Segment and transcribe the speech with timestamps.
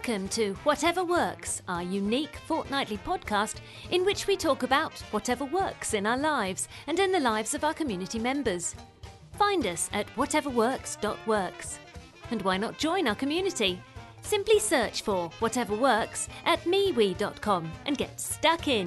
[0.00, 3.56] Welcome to Whatever Works, our unique fortnightly podcast
[3.90, 7.64] in which we talk about whatever works in our lives and in the lives of
[7.64, 8.74] our community members.
[9.32, 11.78] Find us at whateverworks.works.
[12.30, 13.78] And why not join our community?
[14.22, 18.86] Simply search for Whatever Works at MeWe.com and get stuck in.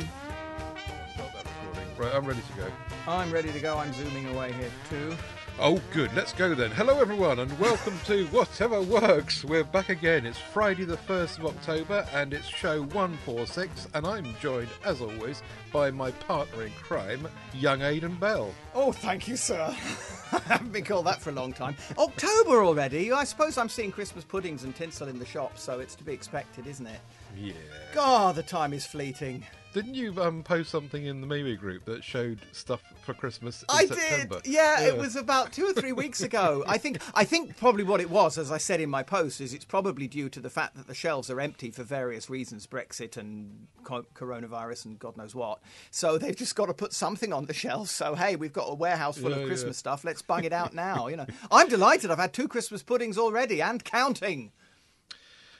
[1.14, 1.96] Start that recording.
[1.96, 2.72] Right, I'm ready to go.
[3.08, 3.78] I'm ready to go.
[3.78, 5.16] I'm zooming away here too.
[5.60, 6.12] Oh, good.
[6.16, 6.72] Let's go then.
[6.72, 9.46] Hello, everyone, and welcome to Whatever Works.
[9.46, 10.26] We're back again.
[10.26, 13.88] It's Friday, the 1st of October, and it's show 146.
[13.94, 18.52] And I'm joined, as always, by my partner in crime, young Aidan Bell.
[18.74, 19.76] Oh, thank you, sir.
[20.32, 21.76] I haven't been called that for a long time.
[22.00, 23.12] October already.
[23.12, 26.14] I suppose I'm seeing Christmas puddings and tinsel in the shop, so it's to be
[26.14, 27.00] expected, isn't it?
[27.38, 27.54] Yeah.
[27.94, 29.46] God, the time is fleeting.
[29.74, 33.66] Didn't you um, post something in the MeWe group that showed stuff for Christmas in
[33.70, 34.40] I September?
[34.44, 34.54] did.
[34.54, 36.64] Yeah, it was about two or three weeks ago.
[36.68, 37.00] I think.
[37.16, 40.08] I think probably what it was, as I said in my post, is it's probably
[40.08, 44.06] due to the fact that the shelves are empty for various reasons, Brexit and co-
[44.14, 45.60] coronavirus and God knows what.
[45.90, 47.90] So they've just got to put something on the shelves.
[47.90, 49.48] So hey, we've got a warehouse full Yeah, of yeah.
[49.48, 50.04] Christmas stuff.
[50.06, 51.08] Let's bung it out now.
[51.08, 52.12] You know, I'm delighted.
[52.12, 54.52] I've had two Christmas puddings already and counting.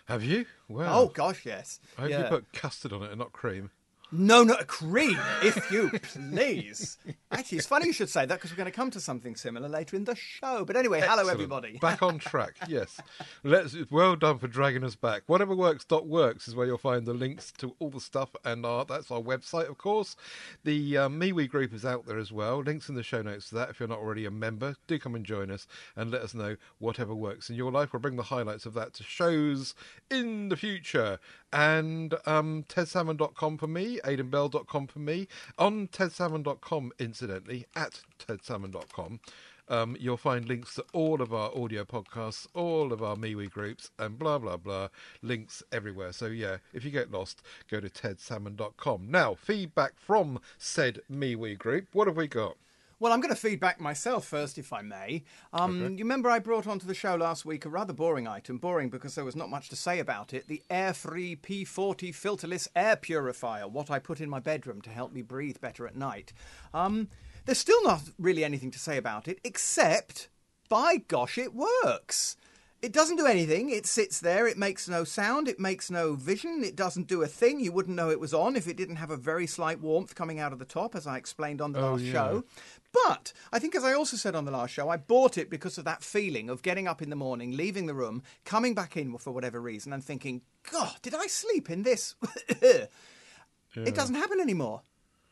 [0.06, 0.46] Have you?
[0.68, 1.00] Wow.
[1.02, 1.80] Oh gosh, yes.
[1.98, 2.24] I hope Yeah.
[2.24, 3.72] you put custard on it and not cream.
[4.16, 7.00] No, not a cream, if you please.
[7.32, 9.68] Actually, it's funny you should say that because we're going to come to something similar
[9.68, 10.64] later in the show.
[10.66, 11.80] But anyway, hello everybody.
[11.80, 13.02] Back on track, yes.
[13.44, 13.76] Let's.
[13.90, 15.24] Well done for dragging us back.
[15.28, 19.20] Whateverworks.works is where you'll find the links to all the stuff and our, that's our
[19.20, 20.16] website, of course.
[20.64, 22.60] The um, MeWe group is out there as well.
[22.60, 23.72] Links in the show notes to that.
[23.72, 26.56] If you're not already a member, do come and join us and let us know
[26.78, 27.94] whatever works in your life.
[27.94, 29.74] We'll bring the highlights of that to shows
[30.12, 31.18] in the future.
[31.54, 35.28] And um, tedsalmon.com for me, aidanbell.com for me.
[35.60, 39.20] On tedsalmon.com, incidentally, at tedsalmon.com.
[39.70, 43.92] Um, you'll find links to all of our audio podcasts, all of our MeWe groups,
[44.00, 44.90] and blah, blah, blah.
[45.22, 46.12] Links everywhere.
[46.12, 49.10] So, yeah, if you get lost, go to tedsalmon.com.
[49.10, 51.88] Now, feedback from said MeWe group.
[51.94, 52.58] What have we got?
[53.04, 55.26] Well, I'm going to feedback myself first, if I may.
[55.52, 58.60] Um, You remember I brought onto the show last week a rather boring item.
[58.60, 60.48] Boring because there was not much to say about it.
[60.48, 65.22] The Airfree P40 filterless air purifier, what I put in my bedroom to help me
[65.22, 66.32] breathe better at night.
[66.74, 67.10] Um,
[67.44, 70.30] there's still not really anything to say about it, except,
[70.70, 72.38] by gosh, it works.
[72.84, 73.70] It doesn't do anything.
[73.70, 74.46] It sits there.
[74.46, 75.48] It makes no sound.
[75.48, 76.64] It makes no vision.
[76.66, 77.62] It doesn't do a thing.
[77.62, 80.40] You wouldn't know it was on if it didn't have a very slight warmth coming
[80.40, 82.12] out of the top, as I explained on the Oh, last yeah.
[82.12, 82.44] show.
[82.92, 85.78] But I think, as I also said on the last show, I bought it because
[85.78, 89.18] of that feeling of getting up in the morning, leaving the room, coming back in
[89.18, 92.16] for whatever reason, and thinking, God, did I sleep in this?
[93.76, 94.82] It doesn't happen anymore.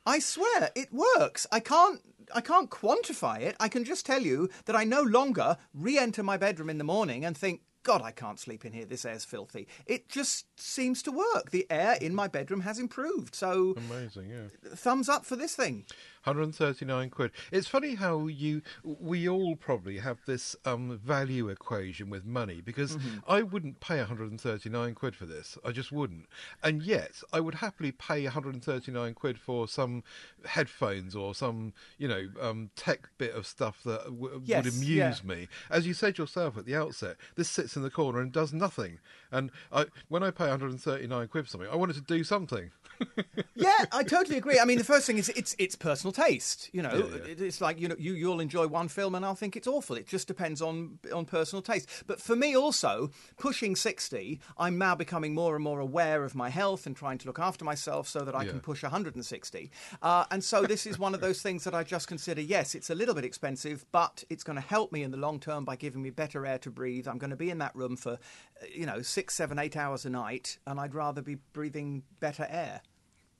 [0.05, 1.45] I swear it works.
[1.51, 2.01] I can't
[2.33, 3.55] I can't quantify it.
[3.59, 7.25] I can just tell you that I no longer re-enter my bedroom in the morning
[7.25, 8.85] and think, God, I can't sleep in here.
[8.85, 9.67] This air's filthy.
[9.87, 11.49] It just seems to work.
[11.49, 13.33] The air in my bedroom has improved.
[13.33, 14.69] So, Amazing, yeah.
[14.75, 15.85] thumbs up for this thing.
[16.23, 17.31] 139 quid.
[17.51, 22.97] It's funny how you we all probably have this um, value equation with money because
[23.27, 25.57] I wouldn't pay 139 quid for this.
[25.65, 26.27] I just wouldn't.
[26.63, 30.03] And yet I would happily pay 139 quid for some
[30.45, 34.87] headphones or some, you know, um, tech bit of stuff that w- Yes, would amuse
[34.87, 35.15] yeah.
[35.23, 35.47] me.
[35.69, 38.99] As you said yourself at the outset, this sits in the corner and does nothing.
[39.31, 42.71] And I when I pay 139 quid for something, I want it to do something.
[43.55, 44.59] yeah, I totally agree.
[44.59, 46.69] I mean, the first thing is it's it's personal taste.
[46.73, 47.45] You know, Yeah, yeah.
[47.45, 49.95] It's like you know you you'll enjoy one film and I'll think it's awful.
[49.95, 51.89] It just depends on on personal taste.
[52.07, 56.49] But for me also, pushing sixty, I'm now becoming more and more aware of my
[56.49, 58.51] health and trying to look after myself so that I Yeah.
[58.51, 59.71] can push 160.
[60.01, 62.41] Uh, and so this is one of those things that I just consider.
[62.41, 65.39] Yes, it's a little bit expensive, but it's going to help me in the long
[65.39, 67.07] term by giving me better air to breathe.
[67.07, 70.05] I'm going to be in that room for, uh, you know, six, seven, eight hours
[70.05, 72.81] a night, and I'd rather be breathing better air.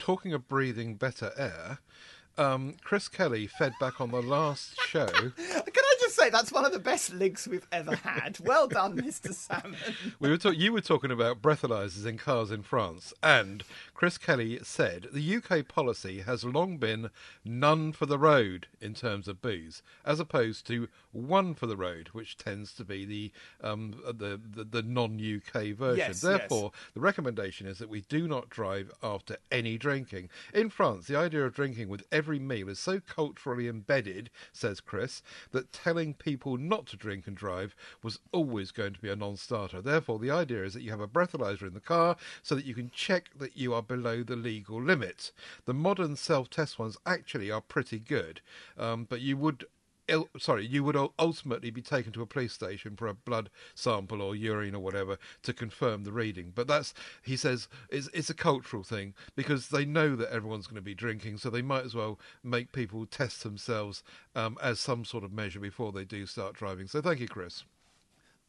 [0.02, 1.78] Talking of breathing better air,
[2.36, 5.08] um, Chris Kelly fed back on the last show.
[6.16, 8.40] Can I just say that's one of the best links we've ever had?
[8.40, 9.34] Well done, Mr.
[9.34, 9.76] Salmon.
[10.20, 13.64] We were talk- you were talking about breathalyzers in cars in France, and
[13.94, 17.10] Chris Kelly said the UK policy has long been
[17.46, 22.10] none for the road in terms of booze, as opposed to one for the road,
[22.14, 23.32] which tends to be the
[23.62, 25.98] um, the, the, the non-UK version.
[25.98, 26.22] Yes, yes.
[26.22, 30.30] Therefore, the recommendation is that we do not drive after any drinking.
[30.54, 35.22] In France, the idea of drinking with every meal is so culturally embedded, says Chris,
[35.52, 39.82] that telling people not to drink and drive was always going to be a non-starter.
[39.82, 42.74] Therefore, the idea is that you have a breathalyzer in the car so that you
[42.74, 45.32] can check that you are below the legal limit.
[45.66, 48.42] The modern self-test ones actually are pretty good,
[48.78, 49.66] um, but you would
[50.38, 54.36] sorry, you would ultimately be taken to a police station for a blood sample or
[54.36, 56.52] urine or whatever to confirm the reading.
[56.54, 60.76] But that's, he says, it's, it's a cultural thing because they know that everyone's going
[60.76, 64.04] to be drinking, so they might as well make people test themselves
[64.36, 66.88] um, as some sort of measure before they do start driving.
[66.88, 67.64] So thank you, Chris.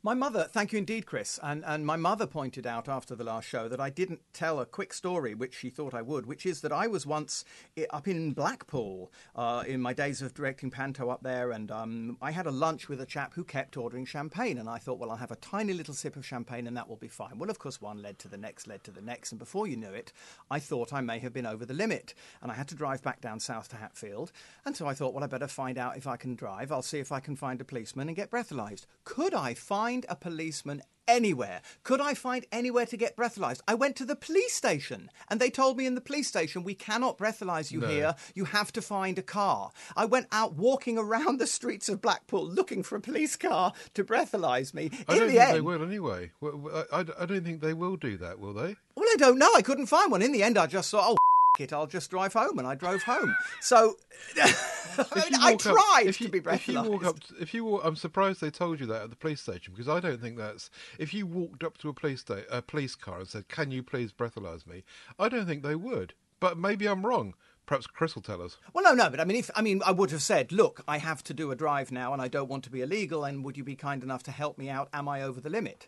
[0.04, 1.38] My mother, thank you indeed, Chris.
[1.44, 4.66] And, and my mother pointed out after the last show that I didn't tell a
[4.66, 7.44] quick story, which she thought I would, which is that I was once
[7.90, 12.32] up in Blackpool uh, in my days of directing Panto up there, and um, I
[12.32, 14.58] had a lunch with a chap who kept ordering champagne.
[14.58, 16.96] And I thought, well, I'll have a tiny little sip of champagne and that will
[16.96, 17.38] be fine.
[17.38, 19.30] Well, of course, one led to the next, led to the next.
[19.30, 20.12] And before you knew it,
[20.50, 22.12] I thought I may have been over the limit.
[22.42, 24.32] And I had to drive back down south to Hatfield.
[24.64, 26.72] And so I thought, well, I better find out if I can drive.
[26.72, 28.86] I'll see if I can find a policeman and get breathalyzed.
[29.04, 31.60] Could I find a policeman anywhere?
[31.82, 33.60] Could I find anywhere to get breathalyzed?
[33.68, 36.74] I went to the police station and they told me in the police station, we
[36.74, 37.88] cannot breathalyze you No.
[37.88, 38.14] here.
[38.34, 39.70] You have to find a car.
[39.96, 44.04] I went out walking around the streets of Blackpool looking for a police car to
[44.04, 44.90] breathalyze me.
[45.08, 46.30] I in don't the think end, they will anyway.
[46.42, 48.76] I, I don't think they will do that, will they?
[48.96, 49.50] well, I don't know.
[49.56, 50.22] I couldn't find one.
[50.22, 51.16] In the end, I just thought, oh,
[51.60, 53.34] it, I'll just drive home, and I drove home.
[53.60, 53.96] So
[54.40, 56.54] I, mean, I up- tried if you, to be breathalyzed.
[56.54, 59.10] If you walk up, to- if you walk, I'm surprised they told you that at
[59.10, 60.70] the police station because I don't think that's.
[60.98, 63.82] If you walked up to a police sta- a police car and said, "Can you
[63.82, 64.84] please breathalyze me?"
[65.18, 66.14] I don't think they would.
[66.40, 67.34] But maybe I'm wrong.
[67.66, 68.56] Perhaps Chris will tell us.
[68.74, 70.98] Well, no, no, but I mean, if I mean, I would have said, "Look, I
[70.98, 73.24] have to do a drive now, and I don't want to be illegal.
[73.24, 74.88] And would you be kind enough to help me out?
[74.92, 75.86] Am I over the limit?"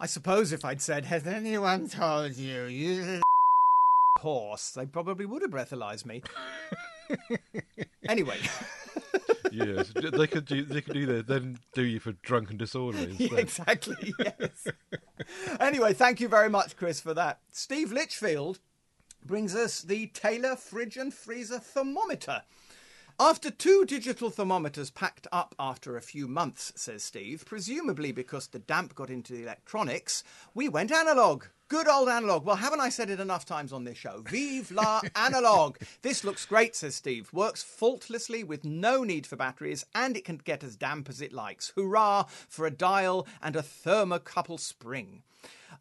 [0.00, 3.20] I suppose if I'd said, "Has anyone told you you
[4.18, 6.22] horse?" they probably would have breathalyzed me.
[8.08, 8.38] anyway,
[9.52, 10.62] yes, they could do.
[10.64, 11.26] They could do that.
[11.26, 13.16] Then do you for drunken disorderly.
[13.18, 14.14] Yeah, exactly.
[14.18, 14.68] Yes.
[15.60, 17.40] anyway, thank you very much, Chris, for that.
[17.50, 18.60] Steve Litchfield
[19.24, 22.42] brings us the Taylor fridge and freezer thermometer.
[23.18, 28.58] After two digital thermometers packed up after a few months, says Steve, presumably because the
[28.58, 30.22] damp got into the electronics,
[30.52, 31.44] we went analog.
[31.68, 32.44] Good old analog.
[32.44, 34.22] Well, haven't I said it enough times on this show?
[34.28, 35.78] Vive la analog.
[36.02, 37.32] This looks great, says Steve.
[37.32, 41.32] Works faultlessly with no need for batteries, and it can get as damp as it
[41.32, 41.72] likes.
[41.74, 45.22] Hurrah for a dial and a thermocouple spring.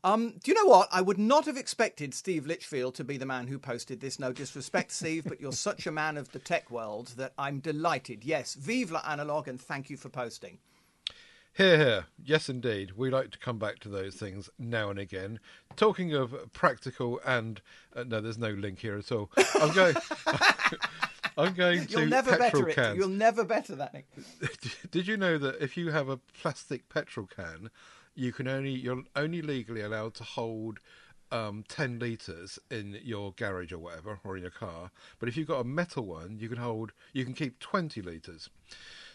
[0.04, 0.90] Um, do you know what?
[0.92, 4.20] I would not have expected Steve Litchfield to be the man who posted this.
[4.20, 8.24] No disrespect, Steve, but you're such a man of the tech world that I'm delighted.
[8.24, 10.60] Yes, vive la analog, and thank you for posting.
[11.54, 12.06] Here, here.
[12.22, 12.92] Yes, indeed.
[12.98, 15.40] We like to come back to those things now and again.
[15.78, 17.62] Talking of practical and
[17.96, 19.32] uh, no, there's no link here at all.
[19.62, 19.96] I'm going.
[21.38, 22.76] I'm going to You'll never petrol better it.
[22.76, 22.98] cans.
[22.98, 23.94] You'll never better that.
[23.94, 24.06] Nick.
[24.92, 27.70] Did you know that if you have a plastic petrol can,
[28.16, 30.80] you can only you're only legally allowed to hold
[31.32, 34.92] um, ten liters in your garage or whatever, or in your car.
[35.20, 38.50] But if you've got a metal one, you can hold you can keep twenty liters.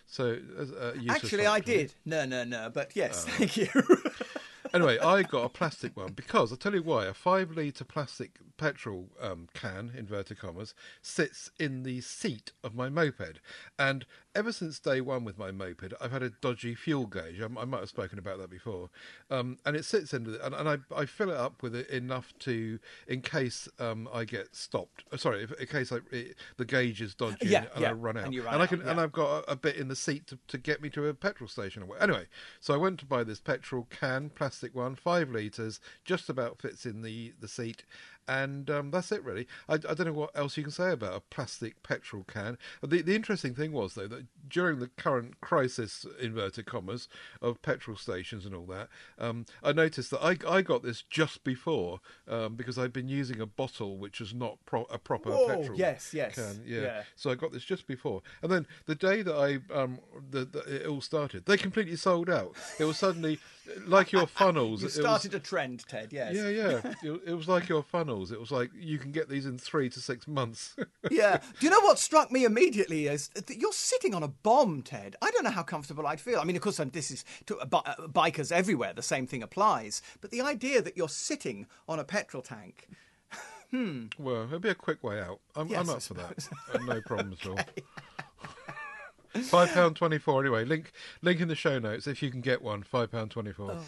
[0.06, 1.94] So as a use of Actually, I did.
[2.04, 2.68] No, no, no.
[2.72, 3.30] But yes, Oh.
[3.32, 3.68] thank you.
[4.74, 7.06] anyway, I got a plastic one because I'll tell you why.
[7.06, 12.88] A five litre plastic petrol um, can, inverted commas, sits in the seat of my
[12.88, 13.40] moped.
[13.78, 14.04] And
[14.34, 17.40] ever since day one with my moped, I've had a dodgy fuel gauge.
[17.40, 18.90] I, I might have spoken about that before.
[19.30, 21.88] Um, and it sits in, the, and, and I, I fill it up with it
[21.88, 22.78] enough to,
[23.08, 25.04] in case um, I get stopped.
[25.10, 27.92] uh, Sorry, if, in case I, it, the gauge is dodgy Yeah, and yeah, I
[27.92, 28.26] run out.
[28.26, 29.02] and run I out, can, and yeah.
[29.02, 31.48] I've got a, a bit in the seat to, to get me to a petrol
[31.48, 31.82] station.
[31.98, 32.26] Anyway,
[32.60, 36.86] so I went to buy this petrol can, plastic one, five litres, just about fits
[36.86, 37.84] in the, the seat.
[38.30, 39.48] And um, that's it, really.
[39.68, 42.58] I, I don't know what else you can say about a plastic petrol can.
[42.80, 47.08] The, the interesting thing was, though, that during the current crisis, inverted commas,
[47.42, 51.42] of petrol stations and all that, um, I noticed that I, I got this just
[51.42, 55.48] before um, because I'd been using a bottle which was not pro- a proper Whoa,
[55.48, 56.62] petrol yes, yes, can.
[56.64, 56.80] Yeah.
[56.82, 57.02] yeah.
[57.16, 59.98] So I got this just before, and then the day that I um
[60.30, 62.54] the, the, it all started, they completely sold out.
[62.78, 63.40] It was suddenly
[63.86, 64.80] like your funnels.
[64.82, 66.12] you it was- started a trend, Ted.
[66.12, 66.34] Yes.
[66.34, 66.80] yeah, yeah.
[67.02, 68.19] It, it was like your funnels.
[68.30, 70.76] It was like you can get these in three to six months.
[71.10, 71.40] yeah.
[71.58, 75.16] Do you know what struck me immediately is that you're sitting on a bomb, Ted.
[75.22, 76.38] I don't know how comfortable I'd feel.
[76.40, 78.92] I mean, of course, um, this is to uh, uh, bikers everywhere.
[78.92, 80.02] The same thing applies.
[80.20, 82.88] But the idea that you're sitting on a petrol tank.
[84.18, 85.40] well, it'd be a quick way out.
[85.54, 86.48] I'm, Yes, I'm up for that.
[86.74, 87.58] Uh, no problem at all.
[89.42, 90.40] Five pound twenty four.
[90.40, 90.90] Anyway, link
[91.22, 92.82] link in the show notes if you can get one.
[92.82, 93.78] Five pound twenty four.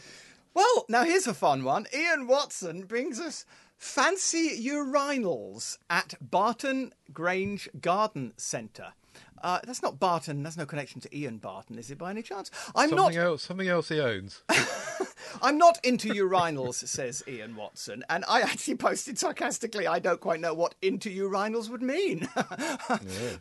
[0.55, 1.87] Well, now here's a fun one.
[1.95, 8.93] Ian Watson brings us fancy urinals at Barton Grange Garden Centre.
[9.43, 10.43] Uh, that's not Barton.
[10.43, 12.51] That's no connection to Ian Barton, is it by any chance?
[12.77, 13.17] I'm Something not.
[13.17, 13.43] else.
[13.43, 14.43] Something else he owns.
[15.43, 18.05] I'm not into urinals, says Ian Watson.
[18.09, 22.29] And I actually posted sarcastically, I don't quite know what into urinals would mean.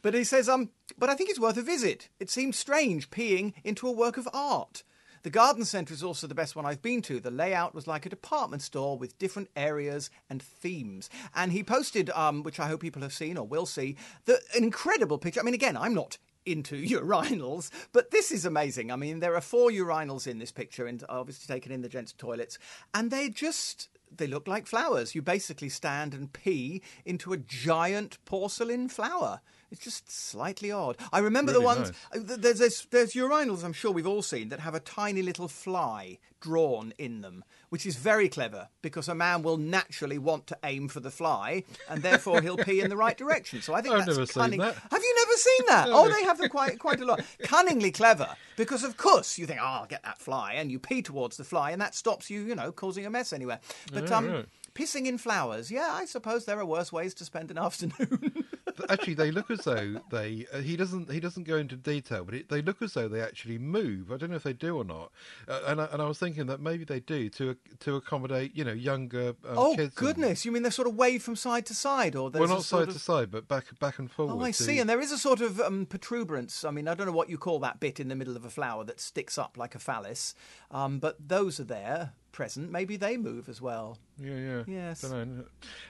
[0.02, 2.10] But he says, um, but I think it's worth a visit.
[2.20, 4.84] It seems strange peeing into a work of art.
[5.24, 7.20] The garden centre is also the best one I've been to.
[7.20, 11.10] The layout was like a department store with different areas and themes.
[11.36, 14.64] And he posted, um, which I hope people have seen or will see, the, an
[14.64, 15.40] incredible picture.
[15.40, 18.92] I mean, again, I'm not into urinals, but this is amazing.
[18.92, 22.14] I mean, there are four urinals in this picture, and obviously taken in the gents'
[22.14, 22.58] toilets,
[22.94, 25.16] and they just they look like flowers.
[25.16, 29.42] You basically stand and pee into a giant porcelain flower.
[29.72, 30.98] It's just slightly odd.
[31.14, 34.50] I remember the Really ones uh, there's, there's there's urinals I'm sure we've all seen
[34.50, 39.16] that have a tiny little fly drawn in them, which is very clever because a
[39.16, 42.98] man will naturally want to aim for the fly and therefore he'll pee in the
[42.98, 43.62] right direction.
[43.62, 44.60] So I think I've that's cunning.
[44.60, 44.76] that.
[44.92, 45.88] Have you never seen that?
[45.90, 47.22] Oh, they have them quite quite a lot.
[47.44, 51.02] Cunningly clever because of course you think, oh, I'll get that fly, and you pee
[51.02, 53.60] towards the fly, and that stops you, you know, causing a mess anywhere.
[53.92, 54.46] But um, right.
[54.76, 58.46] pissing in flowers, yeah, I suppose there are worse ways to spend an afternoon.
[58.90, 62.34] Actually they look as though they uh, he doesn't he doesn't go into detail but
[62.34, 64.12] it, they look as though they actually move.
[64.12, 65.12] I don't know if they do or not.
[65.48, 68.64] Uh, and, I, and i was thinking that maybe they do to to accommodate you
[68.64, 71.66] know younger um, oh kids and- goodness, you mean they're sort of wave from side
[71.68, 72.94] to side, or there's well not side of...
[72.94, 74.80] to side but back back and forward Oh, I to- see.
[74.80, 76.64] And there is a sort of um, protuberance.
[76.64, 78.50] I mean, I don't know what you call that bit in the middle of a
[78.50, 80.34] flower that sticks up like a phallus,
[80.72, 82.72] um, but those are there, present.
[82.72, 83.98] Maybe they move as well.
[84.18, 84.64] yeah yeah.
[84.68, 85.04] Yes.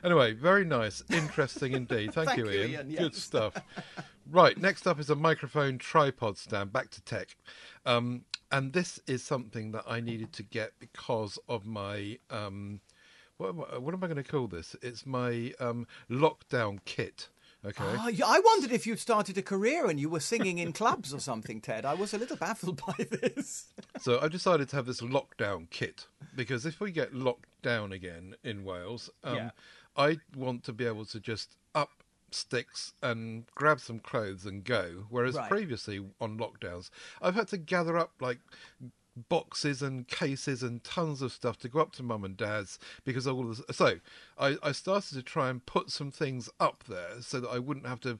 [0.03, 2.13] Anyway very nice interesting indeed.
[2.13, 3.53] Thank, Thank you ian, Ian, good stuff.
[4.29, 7.35] Right next up is a microphone tripod stand back to tech.
[7.85, 12.81] Um, and this is something that i needed to get because of my um,
[13.37, 14.75] what, am I- what am i going to call this?
[14.81, 17.29] It's my um, lockdown kit
[17.65, 20.73] okay Ah, yeah, I wondered if you'd started a career and you were singing in
[20.73, 21.85] clubs or something, Ted.
[21.85, 23.65] I was a little baffled by this.
[23.99, 28.33] So I decided to have this lockdown kit because if we get locked down again
[28.43, 29.49] in Wales, um, Yeah.
[29.95, 31.89] I want to be able to just up
[32.31, 35.05] sticks and grab some clothes and go.
[35.09, 35.49] Whereas Right.
[35.49, 36.89] previously on lockdowns,
[37.21, 38.39] I've had to gather up like
[39.29, 43.25] boxes and cases and tons of stuff to go up to mum and dad's because
[43.25, 43.61] of all this.
[43.71, 43.95] So
[44.37, 47.87] I, I started to try and put some things up there so that I wouldn't
[47.87, 48.19] have to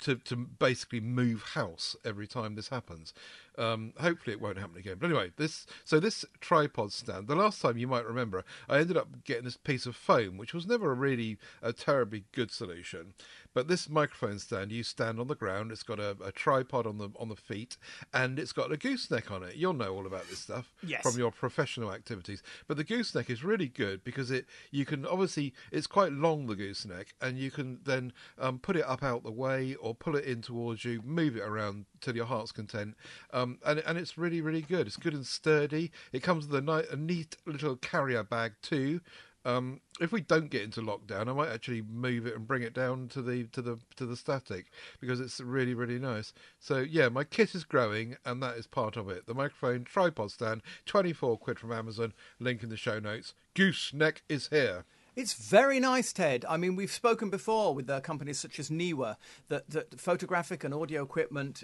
[0.00, 3.12] to to basically move house every time this happens.
[3.56, 4.96] Um, hopefully it won't happen again.
[4.98, 7.28] But anyway, this so this tripod stand.
[7.28, 10.54] The last time you might remember, I ended up getting this piece of foam, which
[10.54, 13.14] was never a really a terribly good solution.
[13.54, 15.70] But this microphone stand, you stand on the ground.
[15.72, 17.76] It's got a, a tripod on the on the feet,
[18.12, 19.54] and it's got a gooseneck on it.
[19.56, 21.02] You'll know all about this stuff Yes.
[21.02, 22.42] from your professional activities.
[22.66, 26.56] But the gooseneck is really good because it you can obviously it's quite long the
[26.56, 30.24] gooseneck, and you can then um, put it up out the way or pull it
[30.24, 32.96] in towards you, move it around till your heart's content.
[33.32, 34.86] Um, and and it's really really good.
[34.88, 35.92] It's good and sturdy.
[36.12, 39.00] It comes with a, ni- a neat little carrier bag too.
[39.44, 42.72] Um, if we don't get into lockdown, I might actually move it and bring it
[42.72, 44.70] down to the to the to the static
[45.00, 46.32] because it's really really nice.
[46.58, 49.26] So yeah, my kit is growing, and that is part of it.
[49.26, 52.14] The microphone tripod stand, twenty four quid from Amazon.
[52.40, 53.34] Link in the show notes.
[53.54, 54.84] Gooseneck is here.
[55.16, 56.44] It's very nice, Ted.
[56.48, 59.16] I mean, we've spoken before with uh, companies such as Neewer
[59.48, 61.62] that, that photographic and audio equipment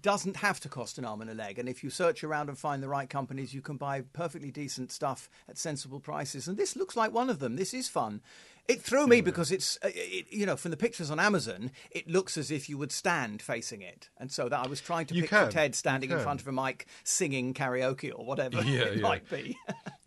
[0.00, 1.58] doesn't have to cost an arm and a leg.
[1.58, 4.90] And if you search around and find the right companies, you can buy perfectly decent
[4.92, 6.48] stuff at sensible prices.
[6.48, 7.56] And this looks like one of them.
[7.56, 8.22] This is fun.
[8.68, 12.08] It threw me because it's, uh, it, you know, from the pictures on Amazon, it
[12.08, 14.08] looks as if you would stand facing it.
[14.18, 15.50] And so that I was trying to You picture can.
[15.50, 19.02] Ted standing in front of a mic singing karaoke or whatever Yeah, it yeah.
[19.02, 19.56] might be.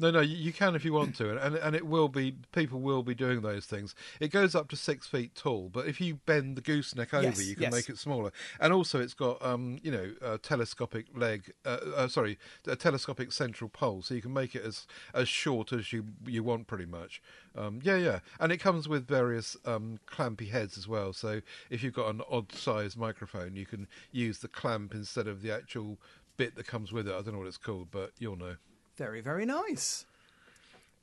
[0.01, 2.35] No, no, you, can if you want to, and, and and it will be.
[2.53, 3.93] People will be doing those things.
[4.19, 7.45] It goes up to six feet tall, but if you bend the gooseneck over, Yes,
[7.45, 7.73] you can yes.
[7.73, 8.31] make it smaller.
[8.59, 11.51] And also, it's got um, you know, a telescopic leg.
[11.65, 15.71] Uh, uh, sorry, a telescopic central pole, so you can make it as as short
[15.73, 17.21] as you you want, pretty much.
[17.59, 21.11] Um, yeah, yeah, and it comes with various um, clampy heads as well.
[21.11, 25.41] So if you've got an odd sized microphone, you can use the clamp instead of
[25.41, 25.97] the actual
[26.37, 27.11] bit that comes with it.
[27.11, 28.55] I don't know what it's called, but you'll know.
[28.95, 30.05] very, very nice.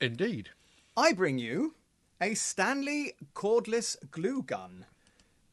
[0.01, 0.49] Indeed.
[0.95, 1.75] I bring you
[2.19, 4.85] a Stanley cordless glue gun.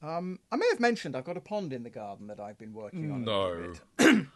[0.03, 2.73] Um, I may have mentioned I've got a pond in the garden that I've been
[2.73, 3.23] working on.
[3.23, 3.73] a No.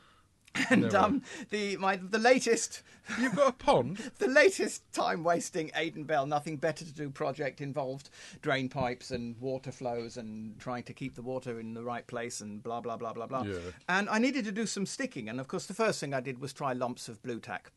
[0.71, 2.83] and um, the my the latest
[3.21, 3.99] You've got a pond?
[4.19, 8.11] the latest time wasting Aidan Bell nothing better to do project involved
[8.43, 12.41] drain pipes and water flows and trying to keep the water in the right place
[12.41, 13.43] and blah blah blah blah blah.
[13.43, 13.59] Yeah.
[13.89, 16.39] And I needed to do some sticking and of course the first thing I did
[16.39, 17.73] was try lumps of Blu Tack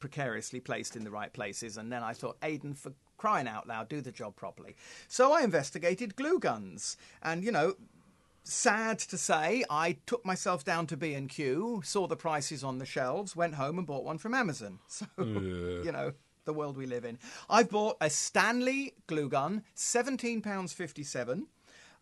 [0.00, 3.88] precariously placed in the right places and then I thought Aidan for crying out loud
[3.88, 4.74] do the job properly.
[5.06, 7.76] So I investigated glue guns and you know
[8.46, 12.78] sad to say, I took myself down to B and Q, saw the prices on
[12.78, 14.78] the shelves, went home and bought one from Amazon.
[14.88, 16.12] So you know
[16.44, 17.18] the world we live in.
[17.50, 21.48] I've bought a Stanley glue gun, seventeen pounds fifty seven.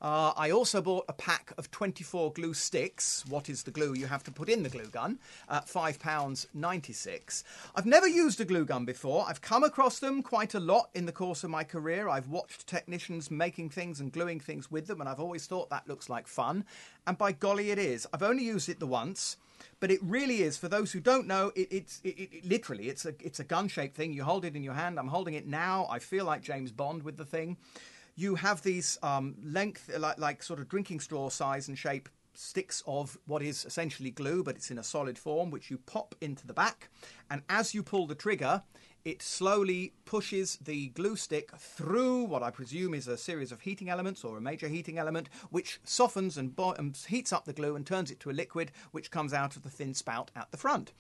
[0.05, 3.25] Uh, I also bought a pack of 24 glue sticks.
[3.27, 5.19] What is the glue you have to put in the glue gun?
[5.49, 7.43] At £5.96.
[7.75, 9.25] I've never used a glue gun before.
[9.27, 12.11] I've come across them quite a lot in the course of my career.
[12.11, 15.89] I've watched technicians making things and gluing things with them, and I've always thought that
[15.89, 16.67] looks like fun.
[17.07, 18.07] And by golly, it is.
[18.13, 19.39] I've only used it the once.
[19.81, 20.59] But it really is.
[20.59, 23.69] For those who don't know, it, it's it, it, literally it's a it's a gun
[23.69, 24.13] shaped thing.
[24.13, 24.99] You hold it in your hand.
[24.99, 25.87] I'm holding it now.
[25.91, 27.57] I feel like James Bond with the thing
[28.17, 32.83] you have these um, length, like, like sort of drinking straw size and shape sticks
[32.87, 36.47] of what is essentially glue, but it's in a solid form, which you pop into
[36.47, 36.89] the back.
[37.31, 38.63] And as you pull the trigger,
[39.05, 43.91] it slowly pushes the glue stick through what I presume is a series of heating
[43.91, 47.77] elements or a major heating element, which softens and, bo- and heats up the glue
[47.77, 50.57] and turns it to a liquid, which comes out of the thin spout at the
[50.57, 50.93] front.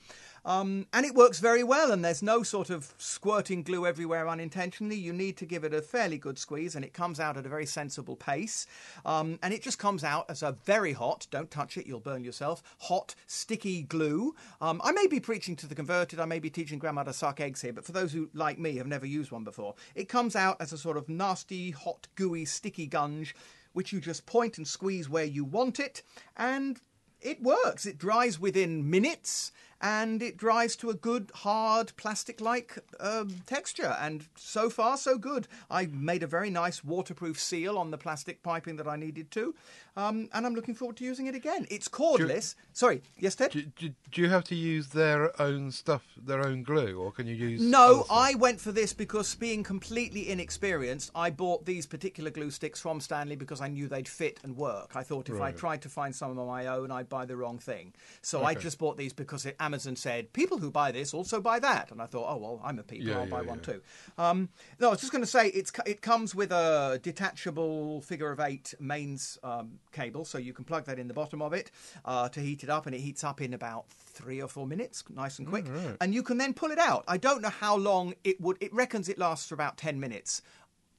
[0.45, 4.97] Um, and it works very well, and there's no sort of squirting glue everywhere unintentionally.
[4.97, 7.49] You need to give it a fairly good squeeze, and it comes out at a
[7.49, 8.67] very sensible pace.
[9.07, 12.25] Um, and it just comes out as a very hot, don't touch it, you'll burn
[12.25, 14.35] yourself, hot, sticky glue.
[14.61, 17.41] Um, I may be preaching to the converted, I may be teaching grandma to suck
[17.41, 20.37] eggs here, but for those who, like me, have never used one before, it comes
[20.37, 23.35] out as a sort of nasty, hot, gooey, sticky gunge,
[23.73, 26.03] which you just point and squeeze where you want it,
[26.37, 26.81] and
[27.21, 27.87] it works.
[27.87, 29.51] It dries within minutes
[29.85, 33.95] and it dries to a good, hard, plastic like um, texture.
[34.01, 35.47] And so far, so good.
[35.71, 39.55] I made a very nice waterproof seal on the plastic piping that I needed to,
[39.97, 41.67] um, and I'm looking forward to using it again.
[41.71, 42.57] It's cordless.
[42.73, 43.53] Sorry, yes, Ted?
[43.53, 47.29] Do, do, do, you have to use their own stuff, their own glue, or can
[47.29, 47.61] you use.
[47.61, 52.81] No, I went for this because being completely inexperienced, I bought these particular glue sticks
[52.81, 54.93] from Stanley because I knew they'd fit and work.
[54.97, 55.55] I thought if right.
[55.55, 57.93] I tried to find some of my own, I'd buy the wrong thing.
[58.23, 58.49] So okay.
[58.49, 61.93] I just bought these because it, Amazon said people who buy this also buy that,
[61.93, 63.49] and I thought, oh well, I'm a people, yeah, I'll yeah, buy yeah.
[63.49, 63.81] one too.
[64.19, 64.49] Um,
[64.81, 68.41] no, I was just going to say it's it comes with a detachable figure of
[68.41, 71.71] eight mains um, cable, so you can plug that in the bottom of it
[72.05, 75.03] uh, to heat it up, and it heats up in about three or four minutes,
[75.09, 75.67] nice and quick.
[75.69, 75.97] Right.
[76.01, 77.05] And you can then pull it out.
[77.09, 78.59] I don't know how long it would.
[78.61, 80.43] It reckons it lasts for about ten minutes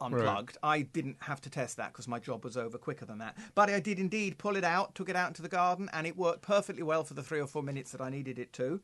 [0.01, 0.57] unplugged.
[0.61, 0.69] Right.
[0.69, 3.37] I didn't have to test that because my job was over quicker than that.
[3.53, 6.17] But I did indeed pull it out, took it out into the garden, and it
[6.17, 8.81] worked perfectly well for the three or four minutes that I needed it to.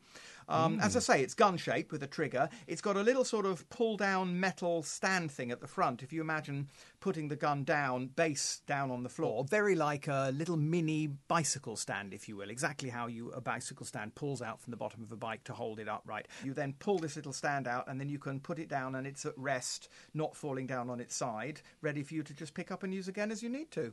[0.48, 0.82] Um, mm.
[0.82, 2.48] As I say, it's gun shaped with a trigger.
[2.66, 6.02] It's got a little sort of pull down metal stand thing at the front.
[6.02, 6.68] If you imagine
[7.00, 11.76] putting the gun down, base down on the floor, very like a little mini bicycle
[11.76, 15.02] stand, if you will, exactly how you a bicycle stand pulls out from the bottom
[15.02, 16.28] of a bike to hold it upright.
[16.44, 19.06] You then pull this little stand out, and then you can put it down, and
[19.06, 22.70] it's at rest, not falling down on its side, ready for you to just pick
[22.70, 23.92] up and use again as you need to.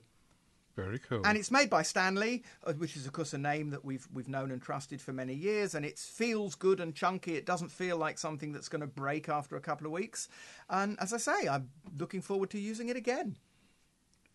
[0.84, 1.22] Very cool.
[1.26, 4.30] And it's made by Stanley, uh, which is of course a name that we've we've
[4.30, 5.76] known and trusted for many years.
[5.76, 7.36] And it feels good and chunky.
[7.36, 10.28] It doesn't feel like something that's going to break after a couple of weeks.
[10.70, 13.36] And as I say, I'm looking forward to using it again.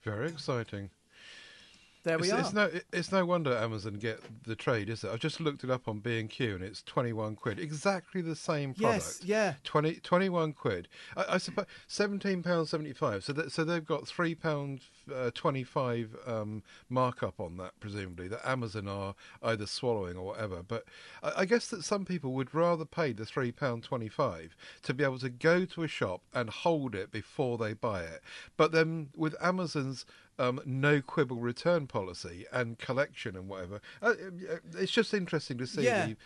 [0.02, 0.90] Very exciting.
[2.04, 2.40] There we it's, are.
[2.40, 5.10] It's no, it's no wonder Amazon get the trade, is it?
[5.10, 8.20] I've just looked it up on B and Q, and it's twenty one quid, exactly
[8.20, 9.20] the same product.
[9.20, 10.88] Yes, yeah, 20, 21 quid.
[11.16, 13.24] I, I suppose seventeen pounds seventy five.
[13.24, 14.80] So that, so they've got three pound
[15.12, 20.62] uh, twenty five um, markup on that, presumably that Amazon are either swallowing or whatever.
[20.62, 20.84] But
[21.22, 24.92] I, I guess that some people would rather pay the three pound twenty five to
[24.92, 28.20] be able to go to a shop and hold it before they buy it.
[28.58, 30.04] But then with Amazon's
[30.38, 33.80] um, no quibble return policy and collection and whatever.
[34.02, 34.14] Uh,
[34.50, 35.82] uh, it's just interesting to see.
[35.82, 36.06] Yeah.
[36.06, 36.16] The,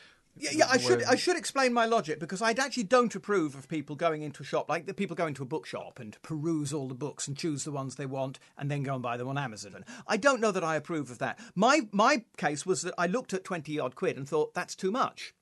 [0.40, 0.68] yeah, yeah.
[0.70, 4.22] I should I should explain my logic because I actually don't approve of people going
[4.22, 7.26] into a shop like the people go into a bookshop and peruse all the books
[7.26, 9.74] and choose the ones they want and then go and buy them on Amazon.
[9.74, 11.38] And I don't know that I approve of that.
[11.54, 14.90] My my case was that I looked at twenty odd quid and thought that's too
[14.90, 15.34] much.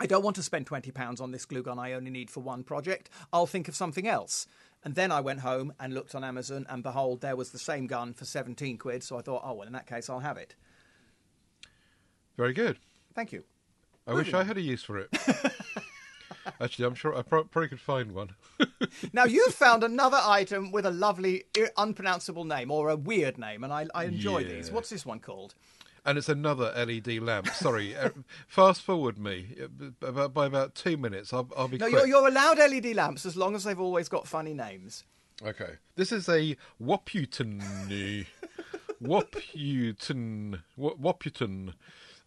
[0.00, 2.40] I don't want to spend twenty pounds on this glue gun I only need for
[2.40, 3.10] one project.
[3.32, 4.46] I'll think of something else.
[4.84, 7.86] And then I went home and looked on Amazon, and behold, there was the same
[7.86, 9.04] gun for 17 quid.
[9.04, 10.56] So I thought, oh, well, in that case, I'll have it.
[12.36, 12.78] Very good.
[13.14, 13.44] Thank you.
[14.06, 15.08] I wish I had a use for it.
[16.60, 18.30] Actually, I'm sure I probably could find one.
[19.12, 21.44] now, you've found another item with a lovely,
[21.76, 24.54] unpronounceable name or a weird name, and I, I enjoy yeah.
[24.54, 24.72] these.
[24.72, 25.54] What's this one called?
[26.04, 27.48] And it's another LED lamp.
[27.48, 28.10] Sorry, uh,
[28.46, 29.56] fast forward me
[30.02, 31.32] uh, by about two minutes.
[31.32, 31.78] I'll, I'll be.
[31.78, 35.04] No, you're, you're, allowed LED lamps as long as they've always got funny names.
[35.44, 38.26] Okay, this is a Wapuyton,
[39.02, 41.72] Wapuyton, Wapuyton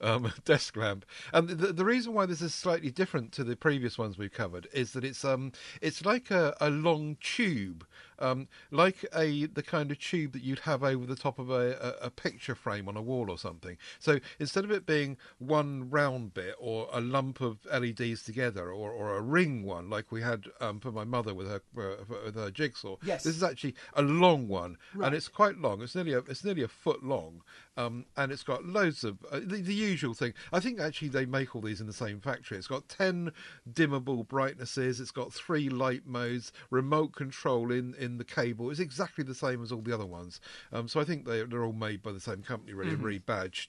[0.01, 1.05] um, desk lamp.
[1.33, 4.67] And the, the reason why this is slightly different to the previous ones we've covered
[4.73, 7.85] is that it's um it's like a, a long tube
[8.19, 11.95] um, like a the kind of tube that you'd have over the top of a,
[12.01, 13.77] a, a picture frame on a wall or something.
[13.99, 18.91] So instead of it being one round bit or a lump of LEDs together or,
[18.91, 22.35] or a ring one like we had um, for my mother with her uh, with
[22.35, 23.23] her jigsaw, Yes.
[23.23, 25.07] this is actually a long one, Right.
[25.07, 25.81] and it's quite long.
[25.81, 27.41] It's nearly a, it's nearly a foot long,
[27.77, 30.33] um, and it's got loads of uh, the, the usual thing.
[30.53, 32.57] I think actually they make all these in the same factory.
[32.57, 33.31] It's got ten
[33.71, 34.99] dimmable brightnesses.
[34.99, 38.69] It's got three light modes, remote control in, in the cable.
[38.69, 40.39] is exactly the same as all the other ones.
[40.71, 43.67] Um, so I think they they're all made by the same company, really, and rebadged.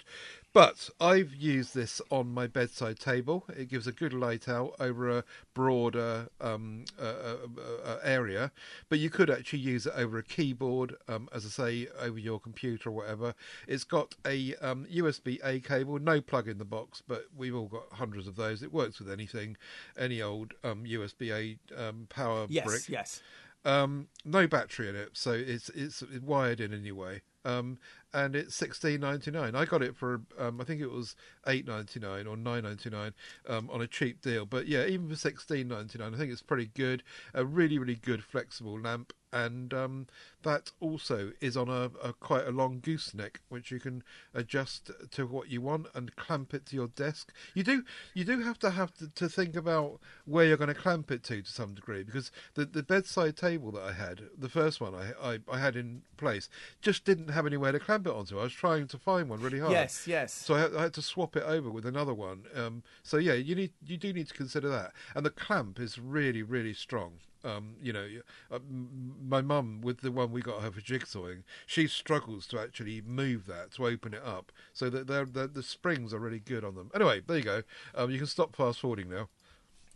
[0.57, 3.45] But I've used this on my bedside table.
[3.55, 7.37] It gives a good light out over a broader um, uh, uh,
[7.85, 8.51] uh, area.
[8.89, 12.41] But you could actually use it over a keyboard, um, as I say, over your
[12.41, 13.35] computer or whatever.
[13.69, 17.69] It's got a um, USB A cable, no plug in the box, but we've all
[17.69, 18.63] got hundreds of those.
[18.63, 19.59] It works with anything,
[19.99, 22.89] any old um, USB A um, power Yes, brick.
[22.89, 23.23] Yes, yes.
[23.67, 27.21] Um, no battery in it, so it's it's wired in anyway.
[27.45, 27.79] Um,
[28.17, 29.55] and it's sixteen ninety nine.
[29.55, 31.15] I got it for um, I think it was
[31.47, 33.13] eight ninety nine or nine ninety nine
[33.47, 34.47] um, on a cheap deal.
[34.47, 37.03] But yeah, even for sixteen ninety nine, I think it's pretty good.
[37.35, 40.07] A really really good flexible lamp, and um,
[40.43, 44.03] that also is on a, a quite a long gooseneck, which you can
[44.33, 47.35] adjust to what you want and clamp it to your desk.
[47.53, 50.75] You do you do have to have to, to think about where you're going to
[50.75, 54.49] clamp it to to some degree because the the bedside table that I had, the
[54.49, 56.49] first one I I, I had in place,
[56.81, 58.39] just didn't have anywhere to clamp it onto.
[58.39, 59.73] I was trying to find one really hard.
[59.73, 60.33] Yes, yes.
[60.33, 62.45] So I had, I had to swap it over with another one.
[62.55, 64.93] Um, so yeah, you need you do need to consider that.
[65.15, 67.15] And the clamp is really really strong.
[67.45, 68.09] Um, you know,
[68.51, 73.03] uh, my mum with the one we got her for jigsawing, she struggles to actually
[73.07, 74.51] move that to open it up.
[74.73, 76.91] So that they're, they're, the springs are really good on them.
[76.93, 77.63] Anyway, there you go.
[77.95, 79.29] Um, you can stop fast forwarding now.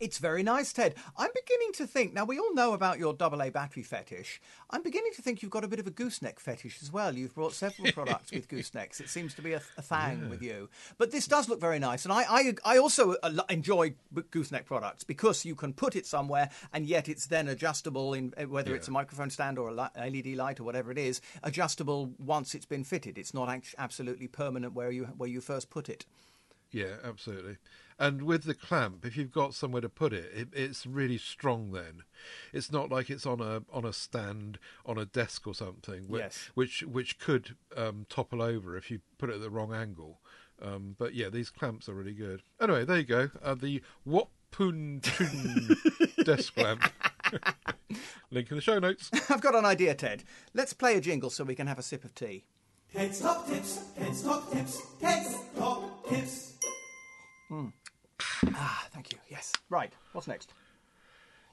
[0.01, 0.95] It's very nice, Ted.
[1.15, 4.41] I'm beginning to think, now we all know about your AA battery fetish.
[4.71, 7.15] I'm beginning to think you've got a bit of a gooseneck fetish as well.
[7.15, 8.99] You've brought several products with goosenecks.
[8.99, 10.69] It seems to be a, a thing with you.
[10.97, 12.03] But this does look very nice.
[12.03, 13.93] And I, I, I also uh, enjoy
[14.31, 18.45] gooseneck products because you can put it somewhere and yet it's then adjustable, in uh,
[18.45, 22.55] whether it's a microphone stand or a LED light or whatever it is, adjustable once
[22.55, 23.19] it's been fitted.
[23.19, 26.07] It's not absolutely permanent where you, where you first put it.
[26.71, 27.57] Yeah, absolutely.
[28.01, 31.71] And with the clamp, if you've got somewhere to put it, it, it's really strong.
[31.71, 32.01] Then
[32.51, 36.19] it's not like it's on a on a stand on a desk or something, which
[36.21, 36.49] Yes.
[36.55, 40.19] which, which could um, topple over if you put it at the wrong angle.
[40.59, 42.41] Um, but yeah, these clamps are really good.
[42.59, 43.29] Anyway, there you go.
[43.43, 45.01] Uh, the Wapun
[46.25, 46.91] desk clamp.
[48.31, 49.11] Link in the show notes.
[49.29, 50.23] I've got an idea, Ted.
[50.55, 52.45] Let's play a jingle so we can have a sip of tea.
[52.93, 56.55] Ted's Top Tips, Ted's Top Tips, Ted's Top Tips.
[58.53, 59.19] Ah, thank you.
[59.29, 59.51] Yes.
[59.69, 59.93] Right.
[60.13, 60.53] What's next?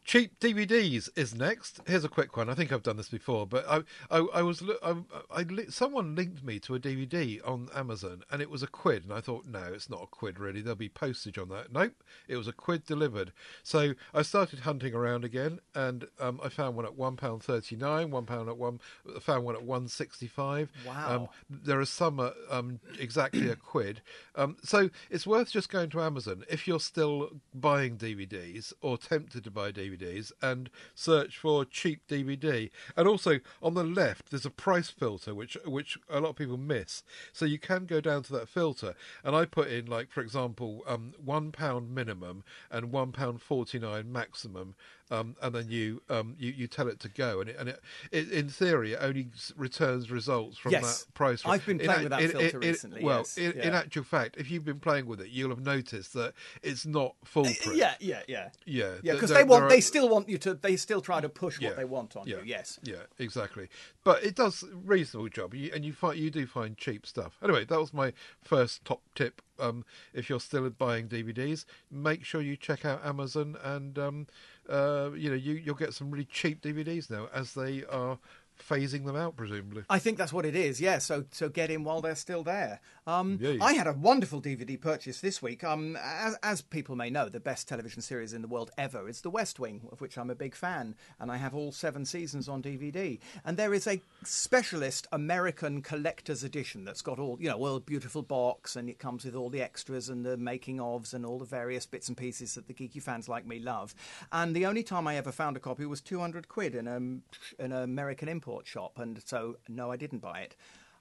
[0.09, 1.83] Cheap DVDs is next.
[1.87, 2.49] Here's a quick one.
[2.49, 4.95] I think I've done this before, but I, I, I was, I,
[5.31, 9.13] I, someone linked me to a DVD on Amazon, and it was a quid, and
[9.13, 10.63] I thought, no, it's not a quid really.
[10.63, 11.75] There'll be postage on that.
[11.75, 11.93] Nope,
[12.27, 13.35] it was a quid delivered.
[13.63, 17.77] So I started hunting around again, and um, I found one at one pound thirty
[17.77, 18.81] nine, one pound at one,
[19.21, 20.73] found one at one sixty five.
[20.87, 21.17] Wow.
[21.17, 24.01] Um, there are some at um, exactly a quid.
[24.37, 29.45] Um, so it's worth just going to Amazon if you're still buying DVDs or tempted
[29.45, 29.98] to buy DVDs
[30.43, 32.71] and search for cheap DVD.
[32.97, 36.57] And also on the left, there's a price filter which which a lot of people
[36.57, 37.03] miss.
[37.33, 40.83] So you can go down to that filter, and I put in like for example,
[40.87, 44.75] um, one pound minimum and one pound forty nine maximum.
[45.11, 47.81] Um, and then you, um, you you tell it to go, and it, and it,
[48.13, 51.05] it in theory it only returns results from Yes.
[51.05, 51.43] that price.
[51.47, 53.73] I've been playing act- with that in- filter in- in- recently, Well, yes, in, in
[53.75, 57.75] actual fact, if you've been playing with it, you'll have noticed that it's not foolproof.
[57.75, 58.51] Yeah, yeah, yeah.
[58.67, 61.29] Yeah, Yeah, because they want, are- they still want you to, they still try to
[61.29, 62.43] push Yeah, what they want on yeah, you.
[62.45, 62.79] Yes.
[62.83, 63.69] Yeah, exactly.
[64.05, 67.39] But it does a reasonable job, you, and you find you do find cheap stuff.
[67.43, 69.41] Anyway, that was my first top tip.
[69.61, 74.27] Um, if you're still buying DVDs, make sure you check out Amazon, and um,
[74.69, 78.19] uh, you know you you'll get some really cheap DVDs now as they are
[78.59, 79.85] phasing them out, presumably.
[79.89, 80.81] I think that's what it is.
[80.81, 80.99] Yeah.
[80.99, 82.81] So so get in while they're still there.
[83.07, 83.39] Um.
[83.61, 85.65] I had a wonderful DVD purchase this week.
[85.65, 89.21] Um, as, as people may know, the best television series in the world ever is
[89.21, 92.49] The West Wing, of which I'm a big fan, and I have all seven seasons
[92.49, 93.19] on DVD.
[93.45, 98.23] And there is a specialist American collector's edition that's got all you know, well, beautiful
[98.23, 101.45] box, and it comes with all the extras and the making ofs and all the
[101.45, 103.95] various bits and pieces that the geeky fans like me love.
[104.33, 107.23] And the only time I ever found a copy was 200 quid in, a, in
[107.59, 110.57] an American import shop, and so no, I didn't buy it.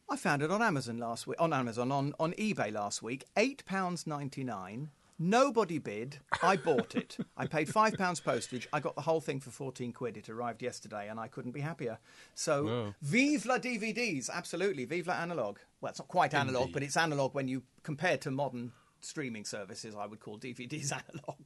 [0.09, 1.39] I found it on Amazon last week.
[1.39, 6.19] On Amazon, on, on eBay last week, eight pounds ninety nine, Nobody bid.
[6.43, 7.17] I bought it.
[7.35, 8.67] I paid five pounds postage.
[8.71, 10.15] I got the whole thing for fourteen quid.
[10.15, 11.97] It arrived yesterday, and I couldn't be happier.
[12.35, 12.95] So, Wow.
[13.01, 14.29] vive la DVDs!
[14.29, 15.57] Absolutely, vive la analog.
[15.81, 16.73] Well, it's not quite analog, Indeed.
[16.73, 19.95] but it's analog when you compare to modern streaming services.
[19.95, 21.41] I would call DVDs analog.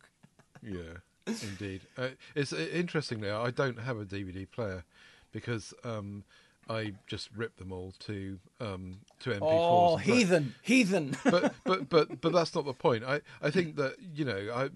[0.62, 1.82] Yeah, indeed.
[1.98, 4.84] Uh, it's uh, interestingly, I don't have a DVD player
[5.32, 6.24] because um,
[6.70, 9.68] I just rip them all to um, to MP4s.
[9.70, 11.18] Oh, play- heathen, heathen!
[11.24, 13.04] but but but but that's not the point.
[13.04, 14.70] I I think that you know I.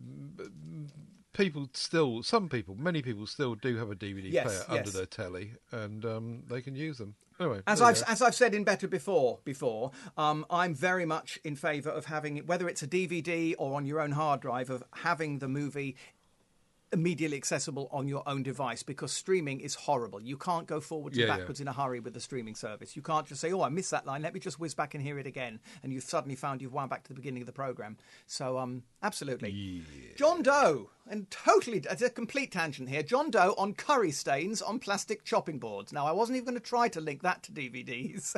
[1.34, 5.06] People still, some people, many people still do have a DVD Yes, player under their
[5.06, 7.16] telly, and um, they can use them.
[7.38, 11.58] Anyway, As I've as I've said in better before before, um, I'm very much in
[11.58, 14.82] favour of having it, whether it's a DVD or on your own hard drive, of
[14.94, 15.98] having the movie
[16.92, 20.22] immediately accessible on your own device because streaming is horrible.
[20.22, 21.38] You can't go forwards and yeah.
[21.38, 22.96] backwards in a hurry with the streaming service.
[22.96, 24.22] You can't just say, "Oh, I missed that line.
[24.22, 26.90] Let me just whiz back and hear it again," and you've suddenly found you've wound
[26.90, 27.98] back to the beginning of the program.
[28.28, 29.52] So, um, absolutely.
[30.16, 33.04] John Doe, and totally, it's a complete tangent here.
[33.04, 35.92] John Doe on curry stains on plastic chopping boards.
[35.92, 38.36] Now, I wasn't even going to try to link that to DVDs.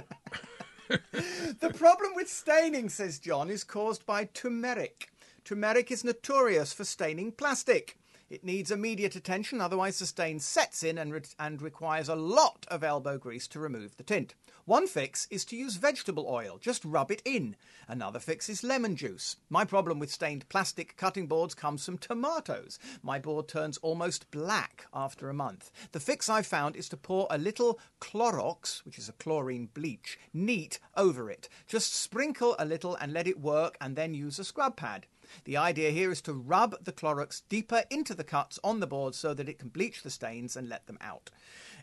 [0.89, 5.11] the problem with staining, says John, is caused by turmeric.
[5.43, 7.97] Turmeric is notorious for staining plastic.
[8.29, 12.65] It needs immediate attention, otherwise the stain sets in and, re- and requires a lot
[12.69, 14.35] of elbow grease to remove the tint.
[14.65, 17.55] One fix is to use vegetable oil, just rub it in.
[17.87, 19.37] Another fix is lemon juice.
[19.49, 22.79] My problem with stained plastic cutting boards comes from tomatoes.
[23.01, 25.71] My board turns almost black after a month.
[25.93, 30.19] The fix I've found is to pour a little Clorox, which is a chlorine bleach,
[30.33, 31.47] neat over it.
[31.65, 35.05] Just sprinkle a little and let it work, and then use a scrub pad.
[35.45, 39.15] The idea here is to rub the Clorox deeper into the cuts on the board
[39.15, 41.29] so that it can bleach the stains and let them out.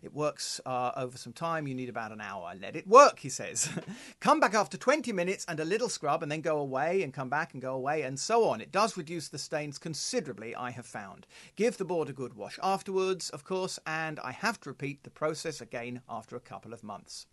[0.04, 1.66] It works uh, over some time.
[1.66, 2.52] You need about an hour.
[2.60, 3.70] Let it work, he says.
[4.20, 7.30] come back after 20 minutes and a little scrub, and then go away and come
[7.30, 8.60] back and go away, and so on.
[8.60, 11.26] It does reduce the stains considerably, I have found.
[11.56, 15.10] Give the board a good wash afterwards, of course, and I have to repeat the
[15.10, 17.26] process again after a couple of months.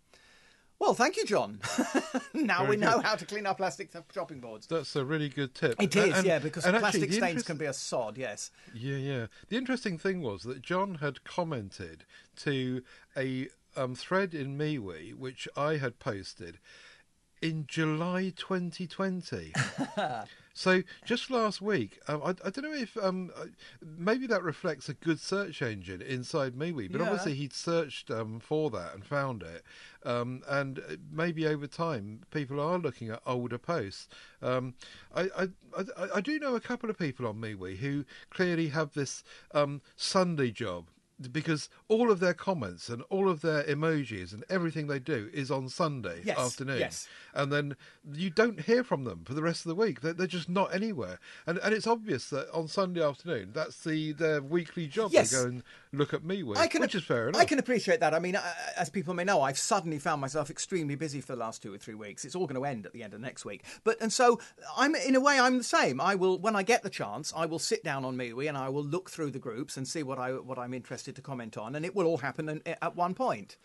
[0.78, 1.60] Well, thank you, John.
[2.34, 3.04] now we Very know good.
[3.04, 4.66] how to clean our plastic chopping boards.
[4.66, 5.80] That's a really good tip.
[5.80, 8.50] It And- yeah, because and actually, plastic stains interest- can be a sod, yes.
[8.74, 9.26] Yeah, yeah.
[9.48, 12.04] The interesting thing was that John had commented
[12.38, 12.82] to
[13.16, 16.58] a um, thread in MeWe, which I had posted
[17.40, 19.52] in July 2020.
[20.54, 23.46] so just last week, um, I, I don't know if um, uh,
[23.98, 27.06] maybe that reflects a good search engine inside MeWe, but Yeah.
[27.06, 29.62] obviously he'd searched um, for that and found it.
[30.04, 34.08] Um, and uh, maybe over time, people are looking at older posts.
[34.42, 34.74] Um,
[35.14, 38.92] I, I, I, I do know a couple of people on MeWe who clearly have
[38.94, 40.86] this um, Sunday job
[41.28, 45.50] because all of their comments and all of their emojis and everything they do is
[45.50, 46.78] on Sunday Yes, afternoon.
[46.80, 47.08] yes.
[47.34, 47.76] And then
[48.12, 50.00] you don't hear from them for the rest of the week.
[50.00, 51.18] They're, they're just not anywhere.
[51.46, 55.10] And and it's obvious that on Sunday afternoon, that's the their weekly job.
[55.12, 55.30] Yes.
[55.30, 57.40] They go and look at me with, I can, which is fair enough.
[57.40, 58.14] I can appreciate that.
[58.14, 58.36] I mean,
[58.76, 61.78] as people may know, I've suddenly found myself extremely busy for the last two or
[61.78, 62.24] three weeks.
[62.24, 63.64] It's all going to end at the end of next week.
[63.84, 64.40] But and so
[64.76, 66.00] I'm in a way I'm the same.
[66.00, 68.68] I will when I get the chance, I will sit down on MeWe and I
[68.68, 71.74] will look through the groups and see what I what I'm interested to comment on,
[71.74, 73.56] and it will all happen in, at one point.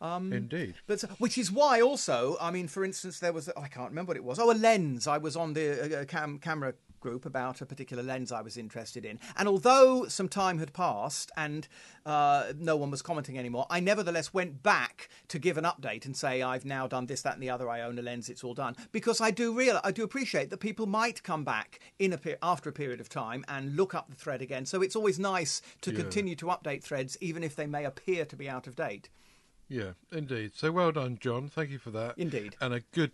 [0.00, 0.74] Um, Indeed.
[0.86, 4.16] But which is why also, I mean, for instance, there was I can't remember what
[4.16, 4.38] it was.
[4.38, 5.06] Oh, a lens.
[5.06, 6.74] I was on the uh, cam- camera
[7.06, 11.30] group about a particular lens I was interested in, and although some time had passed
[11.36, 11.68] and
[12.04, 16.16] uh, no one was commenting anymore, I nevertheless went back to give an update and
[16.16, 17.70] say I've now done this, that, and the other.
[17.70, 18.28] I own a lens.
[18.28, 21.78] It's all done because I do real I do appreciate that people might come back
[22.00, 24.66] in a pe- after a period of time and look up the thread again.
[24.66, 26.00] So it's always nice to Yeah.
[26.00, 29.08] continue to update threads, even if they may appear to be out of date.
[29.68, 30.52] Yeah, indeed.
[30.54, 31.48] So well done, John.
[31.48, 32.18] Thank you for that.
[32.18, 32.56] Indeed.
[32.60, 33.12] And a good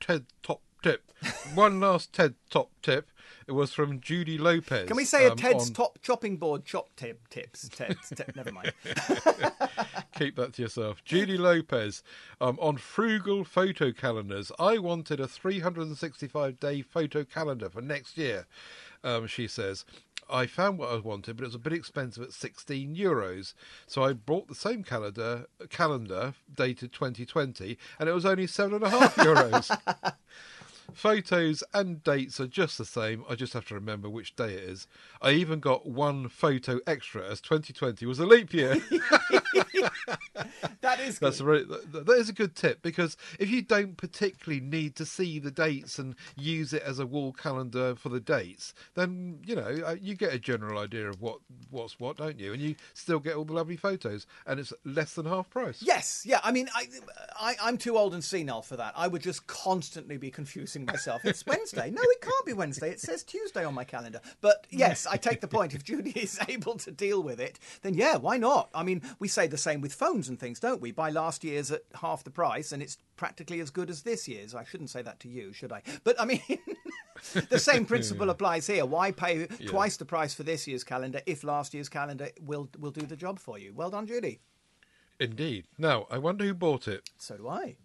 [0.00, 1.12] Ted top tip.
[1.54, 3.08] One last Ted top tip.
[3.46, 4.86] It was from Judy Lopez.
[4.86, 7.68] Can we say a um, Ted's on- top chopping board chop tip tips?
[7.68, 8.72] Ted's, tip, never mind.
[10.14, 11.02] Keep that to yourself.
[11.04, 12.02] Judy Lopez
[12.40, 14.52] um, on frugal photo calendars.
[14.58, 18.46] I wanted a 365 day photo calendar for next year,
[19.02, 19.84] um, she says.
[20.30, 23.54] I found what I wanted, but it was a bit expensive at 16 euros.
[23.86, 28.84] So I bought the same calendar, calendar dated 2020, and it was only seven and
[28.84, 30.14] a half euros.
[30.92, 33.24] Photos and dates are just the same.
[33.28, 34.86] I just have to remember which day it is.
[35.20, 38.76] I even got one photo extra as 2020 was a leap year.
[40.82, 44.60] That is That's a that that is a good tip because if you don't particularly
[44.60, 48.74] need to see the dates and use it as a wall calendar for the dates,
[48.94, 51.38] then you know uh, you get a general idea of what
[51.70, 52.52] what's what, don't you?
[52.52, 55.82] And you still get all the lovely photos, and it's less than half price.
[55.82, 56.40] Yes, yeah.
[56.42, 56.86] I mean, I,
[57.38, 58.92] I, I'm too old and senile for that.
[58.96, 61.24] I would just constantly be confused introducing myself.
[61.24, 61.90] It's Wednesday.
[61.90, 62.90] No, it can't be Wednesday.
[62.90, 64.20] It says Tuesday on my calendar.
[64.40, 65.74] But yes, I take the point.
[65.74, 68.70] If Judy is able to deal with it, then yeah, why not?
[68.74, 70.92] I mean, we say the same with phones and things, don't we?
[70.92, 74.54] Buy last year's at half the price and it's practically as good as this year's.
[74.54, 75.82] I shouldn't say that to you, should I?
[76.04, 76.42] But I mean,
[77.48, 78.86] the same principle applies here.
[78.86, 82.90] Why pay twice the price for this year's calendar if last year's calendar will will
[82.90, 83.72] do the job for you?
[83.74, 84.40] Well done, Judy.
[85.20, 85.66] Indeed.
[85.78, 87.10] Now, I wonder who bought it.
[87.16, 87.48] So do.
[87.48, 87.76] I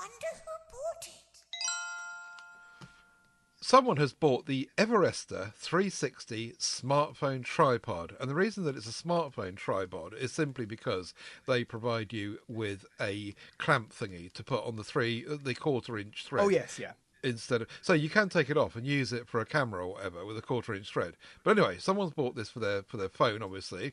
[0.00, 2.86] wonder who bought it.
[3.62, 9.56] Someone has bought the Everester 360 smartphone tripod, and the reason that it's a smartphone
[9.56, 11.12] tripod is simply because
[11.46, 15.98] they provide you with a clamp thingy to put on the three, uh, the quarter
[15.98, 16.44] inch thread.
[16.44, 16.92] Oh yes, yeah.
[17.22, 19.92] instead of so you can take it off and use it for a camera or
[19.92, 21.12] whatever with a quarter inch thread
[21.44, 23.92] but anyway someone's bought this for their for their phone obviously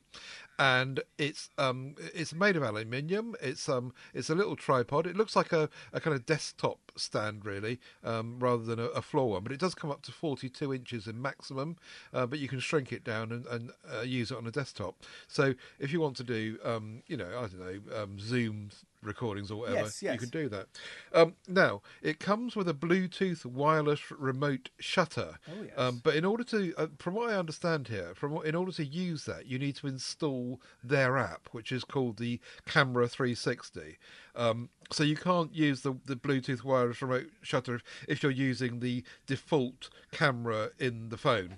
[0.60, 5.36] and it's um it's made of aluminium it's um it's a little tripod it looks
[5.36, 9.44] like a, a kind of desktop stand really um rather than a, a floor one
[9.44, 11.78] but it does come up to 42 inches in maximum
[12.14, 14.96] uh, but you can shrink it down and, and uh, use it on a desktop
[15.28, 18.70] so if you want to do um you know i don't know um zoom
[19.04, 20.14] recordings or whatever Yes, yes.
[20.14, 20.68] you can do that.
[21.14, 25.38] Um, now it comes with a Bluetooth wireless remote shutter.
[25.48, 25.74] Oh, yes.
[25.78, 28.72] um, but in order to, uh, from what I understand here, from what, in order
[28.74, 30.47] to use that, you need to install
[30.84, 33.98] their app, which is called the Camera 360.
[34.36, 38.80] Um, so you can't use the, the Bluetooth wireless remote shutter if, if you're using
[38.80, 41.56] the default camera in the phone.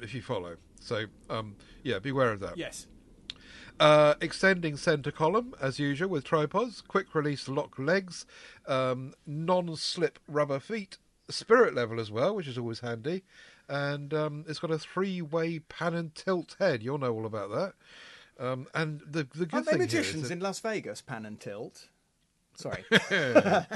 [0.00, 2.56] If you follow, so um, yeah, beware of that.
[2.56, 2.86] Yes.
[3.80, 8.26] Uh, extending centre column as usual with tripods, quick release lock legs,
[8.66, 10.98] um, non-slip rubber feet,
[11.30, 13.22] spirit level as well, which is always handy,
[13.68, 16.82] and um, it's got a three-way pan and tilt head.
[16.82, 17.74] You'll know all about that.
[18.38, 21.26] Um, and the the good Aren't they thing is magicians that- in Las Vegas, pan
[21.26, 21.88] and tilt?
[22.56, 22.84] Sorry.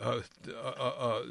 [0.00, 0.20] Uh,
[0.52, 1.22] uh, uh,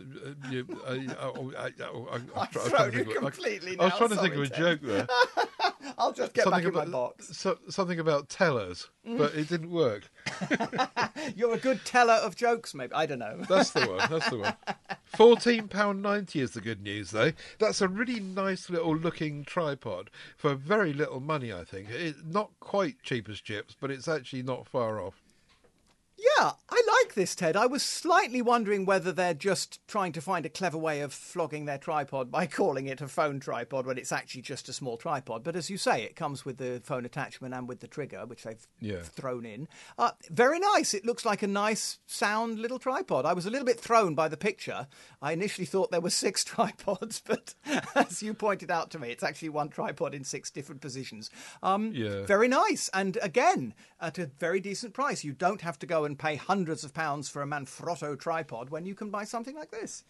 [0.49, 4.09] you, I, I, I, I, I've thrown trying to think of- completely I was trying
[4.09, 5.05] to think of a joke there.
[5.97, 7.37] I'll just get back in my box.
[7.37, 9.17] so, something about tellers, mm.
[9.17, 10.09] but it didn't work.
[11.35, 12.93] You're a good teller of jokes, maybe.
[12.93, 13.43] I don't know.
[13.47, 14.09] That's the one.
[14.09, 14.55] That's the one.
[15.05, 17.31] Fourteen pound ninety is the good news, though.
[17.59, 21.53] That's a really nice little looking tripod for very little money.
[21.53, 25.22] I think it's not quite cheap as chips, but it's actually not far off.
[26.37, 27.57] Yeah, I like this, Ted.
[27.57, 31.65] I was slightly wondering whether they're just trying to find a clever way of flogging
[31.65, 35.43] their tripod by calling it a phone tripod when it's actually just a small tripod.
[35.43, 38.43] But as you say, it comes with the phone attachment and with the trigger, which
[38.43, 39.01] they've Yeah.
[39.01, 39.67] thrown in.
[39.97, 40.93] Uh, very nice.
[40.93, 43.25] It looks like a nice, sound little tripod.
[43.25, 44.87] I was a little bit thrown by the picture.
[45.21, 47.53] I initially thought there were six tripods, but
[47.95, 51.29] as you pointed out to me, it's actually one tripod in six different positions.
[51.61, 52.25] Um, Yeah.
[52.25, 52.89] Very nice.
[52.93, 55.23] And again, at a very decent price.
[55.23, 58.85] You don't have to go and pay hundreds of pounds for a Manfrotto tripod when
[58.85, 60.03] you can buy something like this.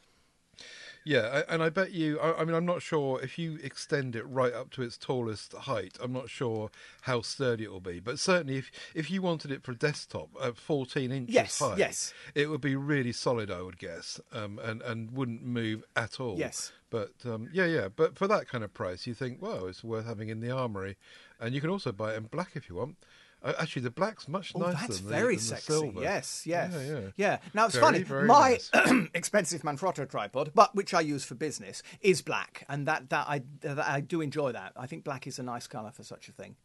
[1.05, 2.17] Yeah, and I bet you.
[2.19, 5.51] I, I mean, I'm not sure if you extend it right up to its tallest
[5.53, 5.97] height.
[6.01, 6.69] I'm not sure
[7.01, 10.29] how sturdy it will be, but certainly if if you wanted it for a desktop
[10.41, 12.13] at 14 inches Yes, high, yes.
[12.35, 13.51] it would be really solid.
[13.51, 16.37] I would guess, um, and and wouldn't move at all.
[16.37, 16.71] Yes.
[16.89, 17.89] But um, yeah, yeah.
[17.93, 20.95] But for that kind of price, you think, well, it's worth having in the armory,
[21.39, 22.95] and you can also buy it in black if you want.
[23.43, 25.73] Uh, actually, the black's much Oh, nicer that's than, very the, sexy.
[25.73, 26.01] silver.
[26.01, 26.73] Yes, yes.
[26.73, 26.99] Yeah, yeah.
[27.17, 27.37] Yeah.
[27.53, 28.25] Now it's Very, funny.
[28.25, 28.71] My nice.
[29.13, 33.41] expensive Manfrotto tripod, but which I use for business, is black, and that that I
[33.61, 34.71] that I do enjoy that.
[34.77, 36.55] I think black is a nice colour for such a thing.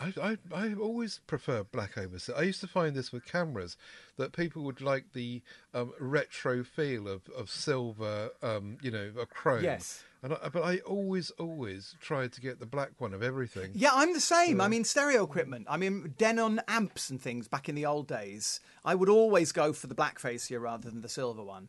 [0.00, 2.40] I, I I always prefer black over silver.
[2.40, 3.76] I used to find this with cameras
[4.16, 9.26] that people would like the um, retro feel of, of silver, um, you know, a
[9.26, 9.62] chrome.
[9.64, 10.02] Yes.
[10.24, 13.72] And I, but I always, always tried to get the black one of everything.
[13.74, 14.58] Yeah, I'm the same.
[14.58, 15.66] I mean, stereo equipment.
[15.68, 18.58] I mean, Denon amps and things back in the old days.
[18.86, 21.68] I would always go for the black facia rather than the silver one.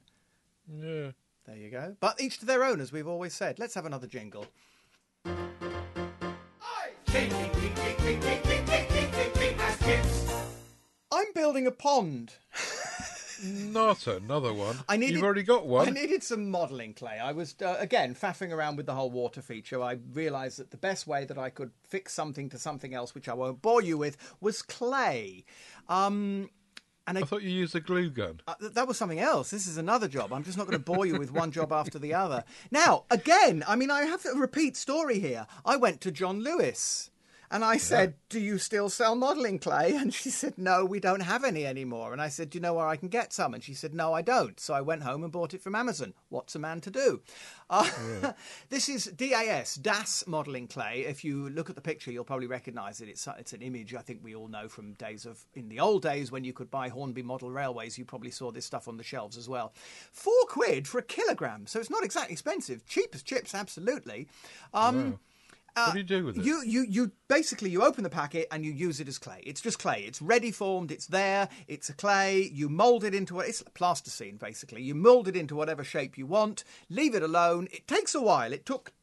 [0.73, 1.11] Yeah.
[1.45, 1.97] There you go.
[1.99, 3.59] But each to their own, as we've always said.
[3.59, 4.47] Let's have another jingle.
[11.11, 12.35] I'm building a pond.
[13.43, 14.77] Not another one.
[14.87, 15.87] I needed, You've already got one.
[15.87, 17.19] I needed some modelling clay.
[17.19, 19.81] I was uh, again faffing around with the whole water feature.
[19.81, 23.27] I realised that the best way that I could fix something to something else, which
[23.29, 25.45] I won't bore you with, was clay.
[25.89, 26.49] Um,
[27.07, 28.41] and I, I thought you used a glue gun.
[28.47, 29.51] uh, th- that was something else.
[29.51, 30.33] This is another job.
[30.33, 32.43] I'm just not going to bore you with one job after the other.
[32.71, 35.45] Now, again, I mean, I have a repeat story here.
[35.65, 37.11] I went to John Lewis.
[37.51, 39.95] And I said, Do you still sell modelling clay?
[39.95, 42.11] And she said, No, we don't have any anymore.
[42.11, 43.53] And I said, Do you know where I can get some?
[43.53, 44.59] And she said, No, I don't.
[44.59, 46.13] So I went home and bought it from Amazon.
[46.29, 47.21] What's a man to do?
[47.69, 48.33] Uh,
[48.69, 51.05] this is DAS, DAS modelling clay.
[51.07, 53.09] If you look at the picture, you'll probably recognise it.
[53.09, 56.01] It's, it's an image I think we all know from days of, in the old
[56.01, 59.03] days when you could buy Hornby model railways, you probably saw this stuff on the
[59.03, 59.73] shelves as well.
[60.11, 61.67] Four quid for a kilogram.
[61.67, 62.85] So it's not exactly expensive.
[62.85, 64.27] Cheap as chips, absolutely.
[64.73, 65.19] Um,
[65.75, 66.45] what uh, do you do with it?
[66.45, 69.41] you, you, you basically you open the packet and you use it as clay.
[69.45, 70.03] It's just clay.
[70.07, 70.91] It's ready formed.
[70.91, 71.49] It's there.
[71.67, 72.49] It's a clay.
[72.53, 74.81] You mold it into what it's plasticine basically.
[74.81, 76.63] You mold it into whatever shape you want.
[76.89, 77.67] Leave it alone.
[77.71, 78.53] It takes a while.
[78.53, 78.93] It took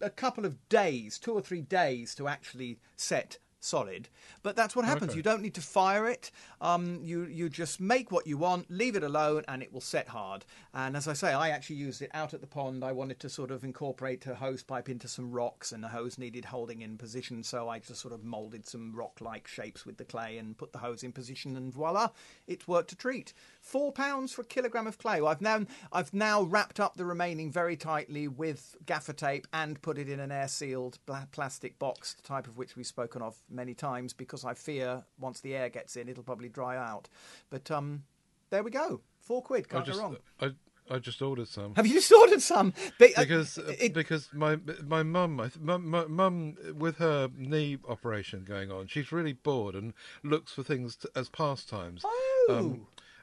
[0.00, 4.08] a couple of days, two or three days, to actually set solid.
[4.42, 5.10] But that's what happens.
[5.10, 5.16] Okay.
[5.16, 6.30] You don't need to fire it.
[6.60, 10.08] Um, you you just make what you want, leave it alone, and it will set
[10.08, 10.44] hard.
[10.74, 12.84] And as I say, I actually used it out at the pond.
[12.84, 16.18] I wanted to sort of incorporate a hose pipe into some rocks, and the hose
[16.18, 17.42] needed holding in position.
[17.42, 20.78] So I just sort of molded some rock-like shapes with the clay and put the
[20.78, 22.10] hose in position, and voila,
[22.46, 23.32] it worked a treat.
[23.62, 25.20] Four pounds for a kilogram of clay.
[25.20, 29.80] Well, I've now I've now wrapped up the remaining very tightly with gaffer tape and
[29.80, 30.98] put it in an air-sealed
[31.30, 35.40] plastic box, the type of which we've spoken of many times, because I fear once
[35.40, 37.08] the air gets in, it'll probably dry out.
[37.50, 38.02] But um,
[38.50, 39.00] there we go.
[39.20, 39.66] Four quid.
[39.70, 40.16] I Can't just go wrong.
[40.40, 40.50] I
[40.90, 41.76] I just ordered some.
[41.76, 42.74] Have you just ordered some?
[43.00, 48.72] Uh, because uh, it- because my my mum my mum with her knee operation going
[48.72, 49.94] on she's really bored and
[50.24, 52.80] looks for things to, as pastimes Oh.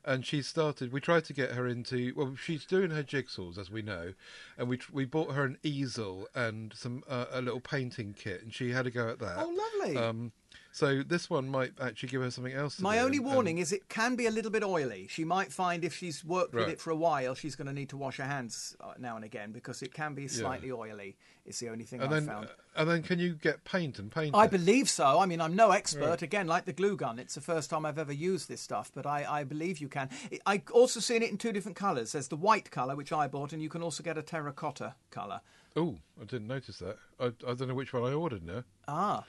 [0.10, 3.70] And she started we tried to get her into well she's doing her jigsaws as
[3.70, 4.14] we know
[4.57, 8.53] and we we bought her an easel and some uh, a little painting kit and
[8.53, 9.97] she had a go at that Oh, lovely.
[9.97, 10.32] um
[10.72, 13.72] so this one might actually give her something else to My only and- warning is
[13.72, 15.07] it can be a little bit oily.
[15.09, 17.89] She might find if she's worked with it for a while, she's going to need
[17.89, 21.15] to wash her hands uh, now and again because it can be slightly oily.
[21.45, 22.49] It's the only thing and I've then found.
[22.76, 24.51] and then can you get paint and paint I it?
[24.51, 25.20] believe so.
[25.20, 26.22] I mean, I'm no expert.
[26.22, 29.07] Again, like the glue gun, it's the first time I've ever used this stuff, but
[29.07, 30.09] I, I believe you can.
[30.45, 32.11] I also seen it in two different colours.
[32.11, 35.41] There's the white colour, which I bought, and you can also get a terracotta colour.
[35.76, 36.97] Oh, I didn't notice that.
[37.20, 38.63] I, I don't know which one I ordered now.
[38.88, 39.24] Ah,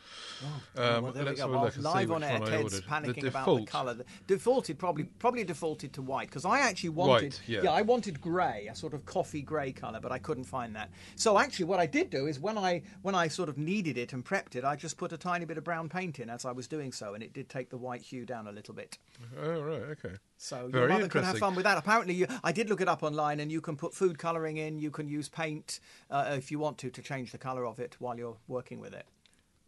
[0.77, 1.49] Um, well, there we go.
[1.49, 3.97] Well, look and see live on air, Ted's panicking the about the colour.
[4.27, 7.71] Defaulted, probably, probably defaulted to white because I actually wanted, White, yeah.
[7.71, 10.91] I wanted grey, a sort of coffee grey colour, but I couldn't find that.
[11.17, 14.13] So actually, what I did do is when I when I sort of needed it
[14.13, 16.53] and prepped it, I just put a tiny bit of brown paint in as I
[16.53, 18.99] was doing so, and it did take the white hue down a little bit.
[19.41, 20.15] Oh right, okay.
[20.39, 21.77] So Very your mother can have fun with that.
[21.77, 24.79] Apparently, you, I did look it up online, and you can put food colouring in.
[24.79, 25.81] You can use paint
[26.11, 28.95] uh, if you want to to change the colour of it while you're working with
[28.95, 29.07] it.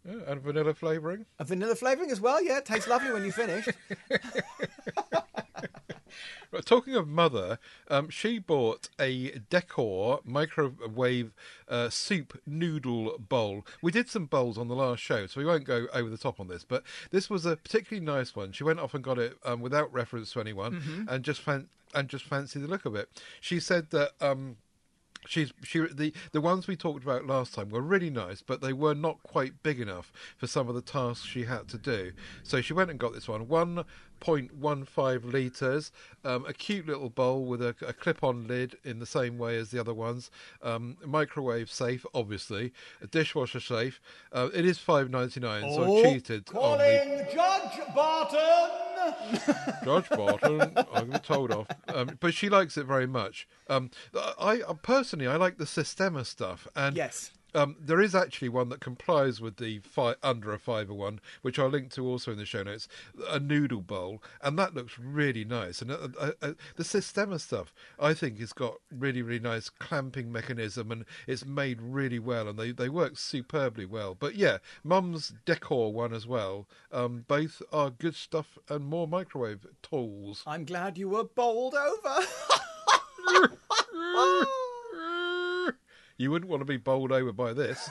[0.04, 1.26] Yeah, and vanilla flavouring.
[1.38, 2.58] A vanilla flavouring as well, yeah.
[2.58, 3.68] It tastes lovely when you finish.
[6.52, 7.58] Right, talking of mother,
[7.88, 11.32] um, she bought a Decor microwave
[11.66, 13.64] uh, soup noodle bowl.
[13.80, 16.40] We did some bowls on the last show, so we won't go over the top
[16.40, 16.62] on this.
[16.62, 18.52] But this was a particularly nice one.
[18.52, 22.08] She went off and got it um, without reference to anyone, and just fan- and
[22.08, 23.08] just fancied the look of it.
[23.40, 24.12] She said that.
[24.20, 24.56] Um,
[25.26, 28.72] She's she the the ones we talked about last time were really nice, but they
[28.72, 32.12] were not quite big enough for some of the tasks she had to do.
[32.42, 33.84] So she went and got this one, one
[34.22, 35.90] point one five liters,
[36.24, 39.72] um, a cute little bowl with a, a clip-on lid in the same way as
[39.72, 40.30] the other ones,
[40.62, 44.00] um, microwave safe, obviously, a dishwasher safe.
[44.32, 48.70] Uh, it is five ninety nine, so I cheated on the Judge Barton.
[49.84, 51.66] Judge Barton, I'm be told off.
[51.88, 53.48] Um, but she likes it very much.
[53.68, 57.32] Um, I, I personally, I like the Sistema stuff, and Yes.
[57.54, 61.58] Um, there is actually one that complies with the fi- under a fiver one, which
[61.58, 62.88] I'll link to also in the show notes.
[63.28, 65.82] A noodle bowl, and that looks really nice.
[65.82, 70.32] And uh, uh, uh, the Sistema stuff, I think, has got really, really nice clamping
[70.32, 74.14] mechanism, and it's made really well, and they, they work superbly well.
[74.14, 76.66] But yeah, Mum's Decor one as well.
[76.90, 80.42] Um, both are good stuff and more microwave tools.
[80.46, 82.26] I'm glad you were bowled over.
[86.22, 87.90] You wouldn't want to be bowled over by this.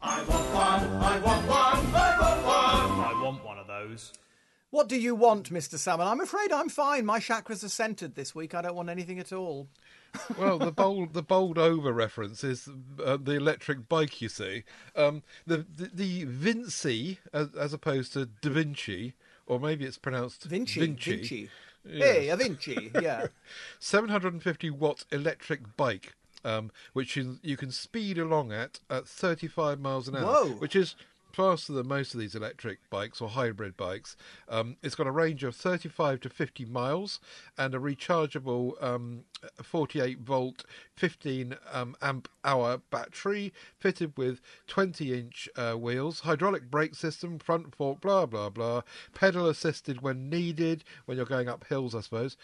[0.00, 3.04] I want one, I want one, I want one.
[3.04, 4.14] I want one of those.
[4.70, 5.76] what do you want, Mr.
[5.76, 6.06] Salmon?
[6.06, 7.04] I'm afraid I'm fine.
[7.04, 8.54] My chakras are centered this week.
[8.54, 9.68] I don't want anything at all.
[10.38, 12.66] Well, the bold, the bowled over reference is
[13.04, 14.22] uh, the electric bike.
[14.22, 14.64] You see,
[14.96, 19.12] um, the, the the Vinci as, as opposed to Da Vinci,
[19.46, 20.80] or maybe it's pronounced Vinci.
[20.80, 21.10] Vinci.
[21.16, 21.50] Vinci.
[21.84, 22.02] Yes.
[22.02, 22.90] Hey, a Vinci.
[23.00, 23.26] Yeah.
[23.78, 26.14] 750 watt electric bike,
[26.44, 30.48] um, which is, you can speed along at at 35 miles an hour, Whoa.
[30.54, 30.94] which is
[31.38, 34.16] faster than most of these electric bikes or hybrid bikes.
[34.48, 37.20] Um, it's got a range of 35 to 50 miles
[37.56, 39.24] and a rechargeable um,
[39.62, 40.64] 48 volt,
[40.96, 47.72] 15 um, amp hour battery fitted with 20 inch uh, wheels, hydraulic brake system, front
[47.74, 48.82] fork, blah blah blah,
[49.14, 52.36] pedal assisted when needed when you're going up hills, I suppose.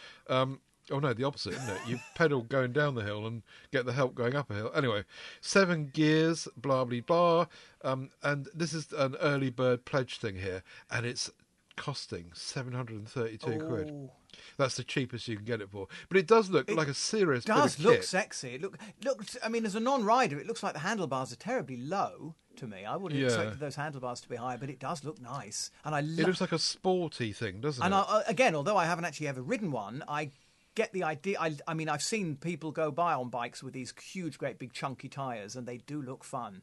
[0.91, 1.81] Oh no, the opposite, isn't it?
[1.89, 4.71] You pedal going down the hill and get the help going up a hill.
[4.75, 5.05] Anyway,
[5.41, 7.47] seven gears, blah blah blah.
[7.83, 11.31] Um, and this is an early bird pledge thing here, and it's
[11.77, 13.91] costing seven hundred and thirty-two quid.
[13.93, 14.11] Oh.
[14.59, 15.87] That's the cheapest you can get it for.
[16.09, 18.05] But it does look It like a serious does look kit.
[18.05, 18.55] sexy.
[18.57, 19.37] It look looks.
[19.43, 22.85] I mean, as a non-rider, it looks like the handlebars are terribly low to me.
[22.85, 23.29] I wouldn't Yeah.
[23.29, 26.41] expect those handlebars to be high, but it does look nice, and I It looks
[26.41, 27.87] like a sporty thing, doesn't it?
[27.87, 27.97] And it?
[27.97, 30.31] I, uh, again, although I haven't actually ever ridden one, I
[30.75, 31.39] get the idea.
[31.41, 34.73] I, I mean, I've seen people go by on bikes with these huge, great, big,
[34.73, 36.63] chunky tires, and they do look fun.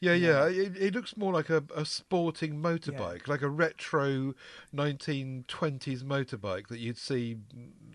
[0.00, 0.46] Yeah, yeah.
[0.46, 4.34] It, it looks more like a, a sporting motorbike, like a retro
[4.74, 7.36] 1920s motorbike that you'd see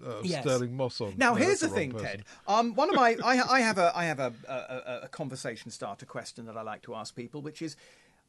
[0.06, 0.44] uh, Yes.
[0.44, 1.16] Stirling Moss on.
[1.18, 2.08] Now, No, here's that's the thing, person.
[2.08, 2.24] Ted.
[2.48, 6.06] Um, one of my, I, I have a, I have a, a, a conversation starter
[6.06, 7.76] question that I like to ask people, which is,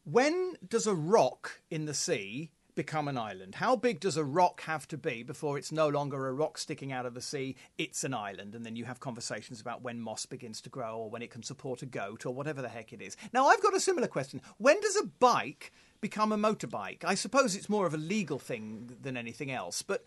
[0.04, 3.56] when does a rock in the sea become an island?
[3.56, 6.92] How big does a rock have to be before it's no longer a rock sticking
[6.92, 7.56] out of the sea?
[7.78, 11.10] It's an island, and then you have conversations about when moss begins to grow, or
[11.10, 13.16] when it can support a goat, or whatever the heck it is.
[13.32, 14.40] Now, I've got a similar question.
[14.58, 17.04] When does a bike become a motorbike?
[17.04, 20.04] I suppose it's more of a legal thing than anything else, but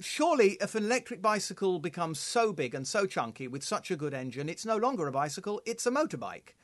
[0.00, 4.14] surely if an electric bicycle becomes so big and so chunky with such a good
[4.14, 6.54] engine, it's no longer a bicycle, it's a motorbike.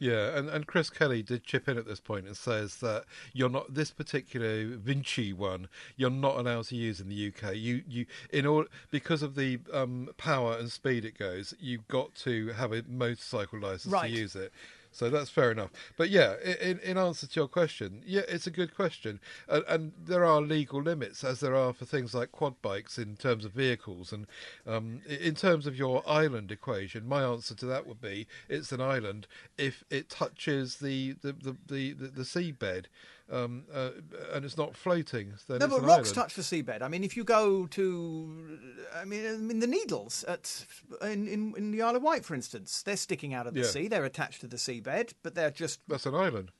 [0.00, 3.48] Yeah, and, and Chris Kelly did chip in at this point and says that you're
[3.48, 5.68] not this particular Vinci one.
[5.96, 7.56] You're not allowed to use in the UK.
[7.56, 11.52] You you in order because of the um, power and speed it goes.
[11.58, 14.08] You've got to have a motorcycle license Right.
[14.10, 14.52] to use it.
[14.90, 15.70] So that's fair enough.
[15.96, 19.92] But yeah, in, in answer to your question, yeah, it's a good question, and, and
[20.02, 23.52] there are legal limits as there are for things like quad bikes in terms of
[23.52, 24.26] vehicles, and
[24.66, 28.80] um, in terms of your island equation, my answer to that would be it's an
[28.80, 29.26] island
[29.56, 32.86] if it touches the the the the, the, the seabed,
[33.30, 33.90] um, uh,
[34.32, 35.34] and it's not floating.
[35.48, 36.14] Then No, it's but rocks island.
[36.14, 36.82] touch the seabed.
[36.82, 38.58] I mean, if you go to,
[38.94, 40.64] I mean, I mean the Needles at
[41.02, 43.66] in, in, in the Isle of Wight, for instance, they're sticking out of the Yeah.
[43.66, 43.88] sea.
[43.88, 45.80] They're attached to the seabed, but they're just.
[45.88, 46.50] That's an island.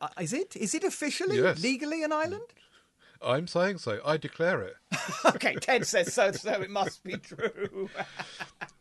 [0.00, 0.56] Uh, is it?
[0.56, 1.62] Is it officially Yes.
[1.62, 2.42] legally an island?
[3.22, 4.00] I'm saying so.
[4.04, 4.74] I declare it.
[5.26, 7.88] okay, Ted says so, so it must be true.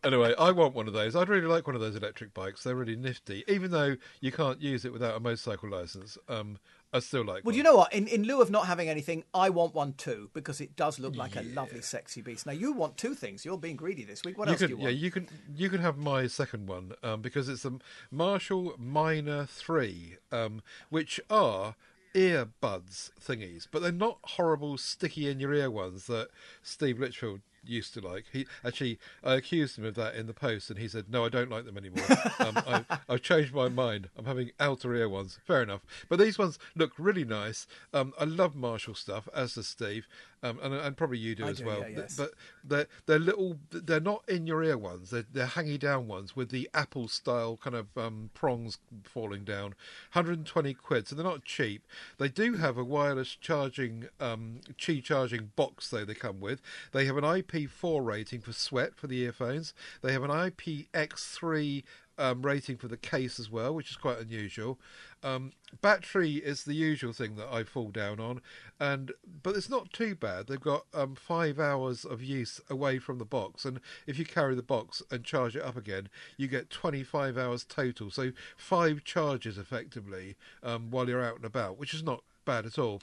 [0.02, 1.14] Anyway, I want one of those.
[1.14, 2.64] I'd really like one of those electric bikes.
[2.64, 3.44] They're really nifty.
[3.50, 6.58] Even though you can't use it without a motorcycle license, um,
[6.94, 7.56] I still like Well, one.
[7.56, 7.92] you know what?
[7.92, 11.18] In, in lieu of not having anything, I want one too because it does look
[11.18, 12.46] like a lovely, sexy beast.
[12.46, 13.44] Now you want two things.
[13.44, 14.38] You're being greedy this week.
[14.38, 14.94] What you else can, do you want?
[14.94, 17.74] yeah, you can you can have my second one um, because it's a
[18.10, 21.76] Marshall Minor Three, um, which are
[22.14, 26.30] earbuds thingies, but they're not horrible sticky in your ear ones that
[26.62, 28.26] Steve Litchfield used to like.
[28.32, 31.30] He actually I accused him of that in the post, and he said, "No, I
[31.30, 32.06] don't like them anymore.
[32.40, 34.10] um, I, I've changed my mind.
[34.18, 35.40] I'm having outer ear ones.
[35.46, 37.68] Fair enough, but these ones look really nice.
[37.94, 40.08] Um, I love Marshall stuff, as does Steve,
[40.42, 41.82] um, and, and probably you do I as do, well.
[41.82, 42.16] yeah, yes.
[42.16, 42.32] But
[42.64, 43.58] they're they're little.
[43.72, 45.10] They're not in your ear ones.
[45.10, 49.76] They're they're hanging down ones with the Apple style kind of um, prongs falling down.
[50.14, 51.08] 120 quid.
[51.08, 51.86] So they're not cheap.
[52.18, 56.62] They do have a wireless charging um, Qi charging box though they come with.
[56.92, 59.74] They have an IP4 rating for sweat for the earphones.
[60.02, 61.84] They have an IPX3
[62.20, 64.78] um, rating for the case as well, which is quite unusual.
[65.24, 68.42] Um, battery is the usual thing that I fall down on,
[68.80, 69.12] and
[69.42, 70.48] but it's not too bad.
[70.48, 74.54] They've got um, five hours of use away from the box, and if you carry
[74.54, 78.12] the box and charge it up again, you get 25 hours total.
[78.12, 82.78] So five charges effectively um, while you're out and about, which is not bad at
[82.78, 83.02] all.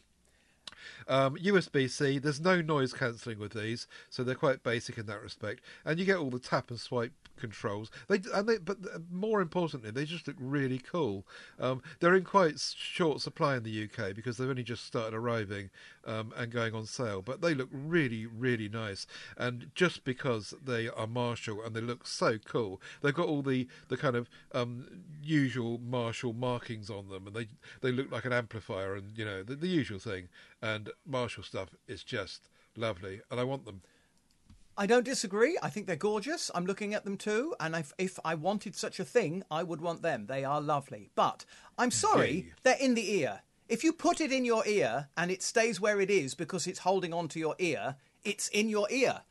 [1.09, 5.23] Um, USB C, there's no noise cancelling with these, so they're quite basic in that
[5.23, 5.63] respect.
[5.85, 7.91] And you get all the tap and swipe controls.
[8.09, 8.79] They and they, but
[9.11, 11.27] more importantly, they just look really cool.
[11.59, 15.71] Um, they're in quite short supply in the UK because they've only just started arriving
[16.05, 17.23] um, and going on sale.
[17.23, 19.07] But they look really, really nice.
[19.37, 23.69] And just because they are Marshall and they look so cool, they've got all the
[23.89, 24.87] the kind of um,
[25.23, 27.49] usual Marshall markings on them, and they
[27.81, 30.29] they look like an amplifier and you know the, the usual thing.
[30.63, 33.83] And Marshall stuff is just lovely, and I want them.
[34.79, 35.57] I don't disagree.
[35.63, 36.51] I think they're gorgeous.
[36.55, 39.81] I'm looking at them too, and if, if I wanted such a thing, I would
[39.81, 40.27] want them.
[40.27, 41.11] They are lovely.
[41.15, 41.47] But
[41.79, 43.41] I'm sorry, they're in the ear.
[43.69, 46.81] If you put it in your ear and it stays where it is because it's
[46.81, 49.23] holding on to your ear, it's in your ear.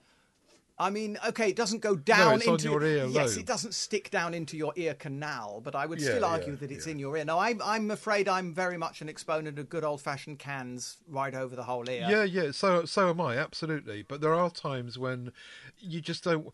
[0.77, 4.09] I mean, okay, it doesn't go down on into your ear Yes, it doesn't stick
[4.09, 6.91] down into your ear canal, but I would Yeah, still argue yeah, that it's yeah.
[6.91, 7.23] in your ear.
[7.23, 11.55] No, I'm, I'm afraid I'm very much an exponent of good old-fashioned cans right over
[11.55, 12.05] the whole ear.
[12.09, 12.51] Yeah, yeah.
[12.51, 13.37] So, so am I.
[13.37, 14.03] Absolutely.
[14.03, 15.31] But there are times when
[15.79, 16.53] you just don't.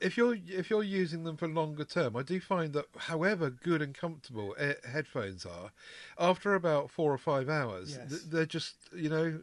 [0.00, 3.82] If you're if you're using them for longer term, I do find that, however good
[3.82, 4.54] and comfortable
[4.90, 5.72] headphones are,
[6.18, 8.22] after about four or five hours, Yes.
[8.22, 9.40] they're just you know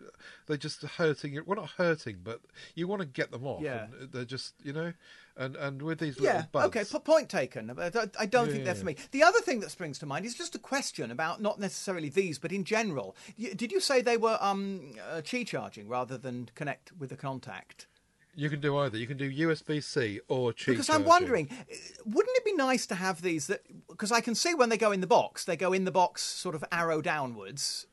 [0.50, 1.34] they're just hurting.
[1.34, 1.44] you.
[1.46, 2.42] Well, not hurting, but
[2.76, 3.62] you want to get them off.
[3.62, 3.86] Yeah.
[4.02, 4.92] And they're just you know,
[5.38, 6.68] and and with these Yeah, little buds.
[6.68, 7.70] okay, p- point taken.
[7.80, 8.96] I don't Yeah, think they're yeah, for me.
[9.12, 12.40] The other thing that springs to mind is just a question about not necessarily these,
[12.40, 13.16] but in general.
[13.38, 17.86] Did you say they were um, uh, Qi charging rather than connect with the contact?
[18.36, 18.98] You can do either.
[18.98, 21.76] You can do USB C or Qi Because I'm wondering, uh,
[22.06, 23.62] wouldn't it be nice to have these that?
[23.88, 26.24] Because I can see when they go in the box, they go in the box
[26.24, 27.86] sort of arrow downwards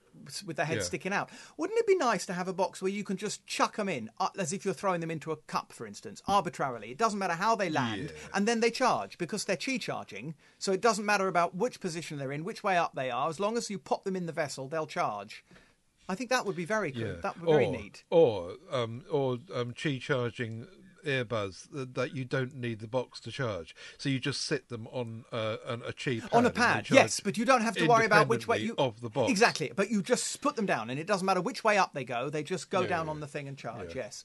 [0.45, 0.83] with their head Yeah.
[0.83, 1.31] sticking out.
[1.57, 4.11] Wouldn't it be nice to have a box where you can just chuck them in,
[4.21, 6.91] uh, as if you're throwing them into a cup, for instance, arbitrarily?
[6.91, 8.29] It doesn't matter how they land, Yeah.
[8.35, 10.35] and then they charge because they're Qi charging.
[10.59, 13.29] So it doesn't matter about which position they're in, which way up they are.
[13.29, 15.45] As long as you pop them in the vessel, they'll charge.
[16.09, 17.05] I think that would be very Yeah.
[17.05, 17.23] good.
[17.23, 18.05] That would be very neat.
[18.11, 20.69] Or um, or um, Qi charging
[21.07, 24.87] earbuds that, that you don't need the box to charge, so you just sit them
[24.93, 27.75] on uh, an, a cheap pad on a and pad, yes, but you don't have
[27.77, 29.31] to worry about which way you of the box.
[29.31, 32.05] Exactly, but you just put them down, and it doesn't matter which way up they
[32.05, 33.95] go; they just go Yeah, down yeah, on the thing and charge.
[33.95, 34.03] yeah.
[34.05, 34.25] Yes,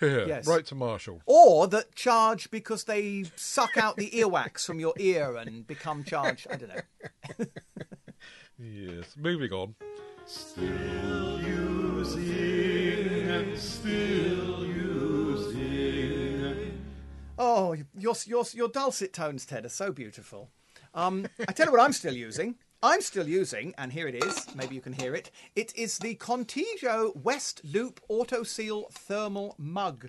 [0.00, 0.46] Here, Yes.
[0.46, 1.22] right to Marshall.
[1.26, 6.46] or that charge because they suck out the earwax from your ear and become charged.
[6.50, 7.46] I don't know.
[8.58, 9.74] Yes, moving on.
[10.24, 15.21] Still using and still using.
[17.38, 20.50] Oh, your your your dulcet tones, Ted, are so beautiful.
[20.94, 22.56] Um, I tell you what, I'm still using.
[22.82, 24.46] I'm still using, and here it is.
[24.54, 25.30] Maybe you can hear it.
[25.54, 30.08] It is the Contigo West Loop Auto Seal Thermal Mug,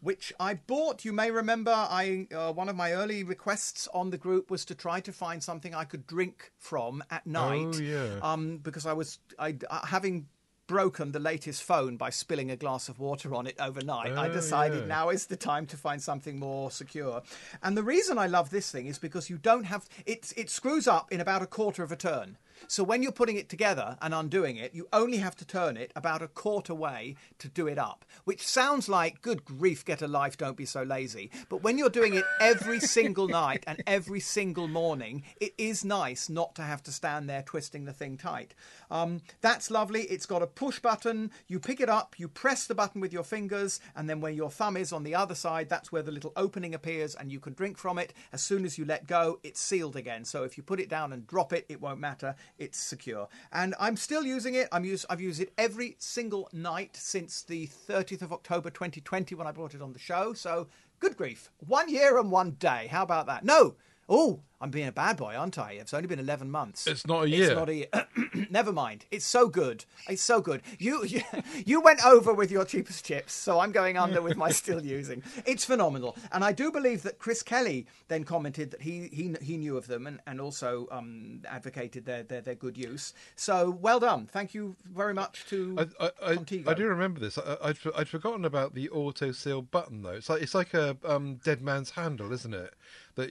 [0.00, 1.04] which I bought.
[1.04, 4.74] You may remember, I uh, one of my early requests on the group was to
[4.74, 7.76] try to find something I could drink from at night.
[7.76, 8.18] Oh, yeah.
[8.22, 10.26] Um, because I was I uh, having
[10.70, 14.12] broken the latest phone by spilling a glass of water on it overnight.
[14.16, 14.86] I Oh, decided yeah.
[14.86, 17.22] now is the time to find something more secure.
[17.60, 20.32] And the reason I love this thing is because you don't have it.
[20.36, 22.36] It screws up in about a quarter of a turn.
[22.68, 25.92] So when you're putting it together and undoing it, you only have to turn it
[25.96, 30.08] about a quarter way to do it up, which sounds like good grief, get a
[30.08, 31.30] life, don't be so lazy.
[31.48, 36.28] But when you're doing it every single night and every single morning, it is nice
[36.28, 38.54] not to have to stand there twisting the thing tight.
[38.90, 40.02] Um, that's lovely.
[40.02, 41.30] It's got a push button.
[41.46, 44.50] You pick it up, you press the button with your fingers, and then where your
[44.50, 47.52] thumb is on the other side, that's where the little opening appears, and you can
[47.52, 48.12] drink from it.
[48.32, 50.24] As soon as you let go, it's sealed again.
[50.24, 52.34] So if you put it down and drop it, it won't matter.
[52.58, 53.28] It's secure.
[53.52, 54.68] And I'm still using it.
[54.72, 59.46] I'm use, I've used it every single night since the 30th of October 2020 when
[59.46, 60.32] I brought it on the show.
[60.32, 61.50] So good grief.
[61.66, 62.88] One year and one day.
[62.90, 63.44] How about that?
[63.44, 63.74] No.
[64.08, 65.72] Oh, I'm being a bad boy, aren't I?
[65.72, 66.86] It's only been 11 months.
[66.86, 67.44] It's not a year.
[67.44, 67.86] It's not a year.
[68.50, 69.06] Never mind.
[69.10, 69.84] It's so good.
[70.08, 70.62] It's so good.
[70.78, 71.22] You, you
[71.64, 75.22] you went over with your cheapest chips, so I'm going under with my still using.
[75.46, 79.56] It's phenomenal, and I do believe that Chris Kelly then commented that he he he
[79.56, 83.14] knew of them and and also um, advocated their, their their good use.
[83.36, 84.26] So well done.
[84.26, 86.38] Thank you very much to I, I, I.
[86.66, 87.38] I do remember this.
[87.38, 90.10] I, I'd, I'd forgotten about the auto seal button though.
[90.10, 92.74] It's like it's like a um, dead man's handle, isn't it?
[93.16, 93.30] That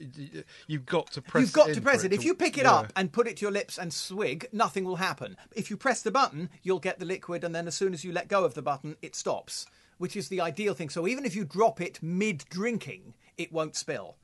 [0.66, 1.42] you've got to press.
[1.42, 2.12] You've got to press it.
[2.12, 2.72] If you pick it yeah.
[2.72, 5.36] up and put it to your lips and swig, nothing will happen.
[5.54, 8.12] If you press the button, you'll get the liquid, and then as soon as you
[8.12, 9.66] let go of the button, it stops,
[9.98, 10.88] which is the ideal thing.
[10.88, 14.16] So even if you drop it mid drinking, it won't spill.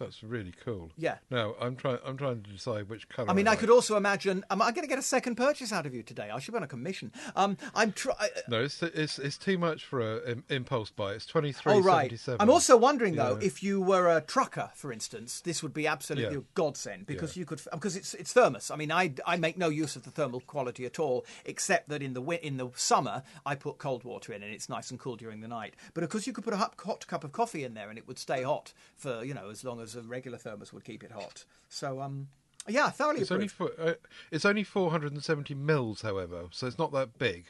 [0.00, 0.90] That's really cool.
[0.96, 1.18] Yeah.
[1.30, 1.98] Now I'm trying.
[2.04, 3.30] I'm trying to decide which colour.
[3.30, 3.60] I mean, I like.
[3.60, 4.44] could also imagine.
[4.50, 6.30] Am I going to get a second purchase out of you today?
[6.30, 7.12] I should be on a commission.
[7.36, 8.16] Um, I'm trying.
[8.48, 11.12] No, it's it's it's too much for a im- impulse buy.
[11.12, 12.12] It's twenty three Oh right.
[12.40, 13.46] I'm also wondering though, Yeah.
[13.46, 16.40] if you were a trucker, for instance, this would be absolutely Yeah.
[16.40, 17.40] a godsend because Yeah.
[17.40, 18.70] you could because it's it's thermos.
[18.70, 22.02] I mean, I I make no use of the thermal quality at all, except that
[22.02, 25.16] in the in the summer I put cold water in and it's nice and cool
[25.16, 25.74] during the night.
[25.92, 27.98] But of course, you could put a hot, hot cup of coffee in there and
[27.98, 31.02] it would stay hot for you know as long as a regular thermos would keep
[31.02, 31.44] it hot.
[31.68, 32.28] So um.
[32.68, 33.74] Yeah, thoroughly It's only approved.
[33.76, 33.94] for, uh,
[34.30, 37.46] it's only 470 mils, however, so it's not that big.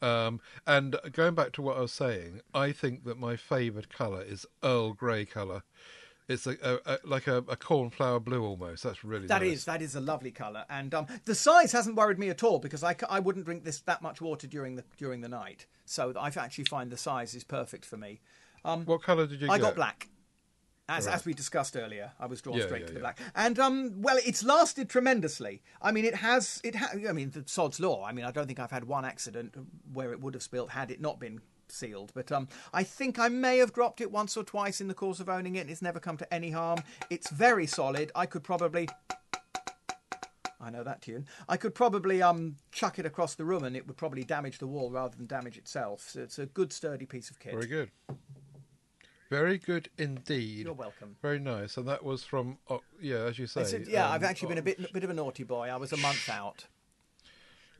[0.00, 4.22] Um, and going back to what I was saying, I think that my favoured colour
[4.22, 5.62] is Earl Grey colour.
[6.28, 8.82] It's a, a, a, like a, a cornflower blue almost.
[8.84, 9.52] That's really That nice.
[9.52, 12.58] is that is a lovely colour, and um, the size hasn't worried me at all
[12.58, 15.66] because I wouldn't drink this that much water during the during the night.
[15.84, 18.20] So I actually find the size is perfect for me.
[18.62, 19.62] What colour did you get I get?
[19.62, 20.08] got black.
[20.86, 21.14] As, Right.
[21.14, 23.02] as we discussed earlier, I was drawn Yeah, straight yeah, to the yeah.
[23.14, 25.62] black, and um, well, it's lasted tremendously.
[25.80, 28.04] I mean, it has, it ha- I mean, the sod's law.
[28.04, 29.54] I mean, I don't think I've had one accident
[29.94, 32.12] where it would have spilt had it not been sealed.
[32.14, 35.20] But um, I think I may have dropped it once or twice in the course
[35.20, 35.60] of owning it.
[35.60, 36.80] and It's never come to any harm.
[37.08, 38.12] It's very solid.
[38.14, 38.86] I could probably.
[40.60, 41.26] I know that tune.
[41.48, 44.66] I could probably um chuck it across the room and it would probably damage the
[44.66, 46.08] wall rather than damage itself.
[46.10, 47.52] So it's a good sturdy piece of kit.
[47.52, 47.90] Very good.
[49.30, 50.66] Very good indeed.
[50.66, 51.16] You're welcome.
[51.22, 51.76] Very nice.
[51.76, 53.64] And that was from, oh, yeah, as you say.
[53.64, 55.68] Said, yeah, um, I've actually been a bit bit of a naughty boy.
[55.68, 56.66] I was a month out.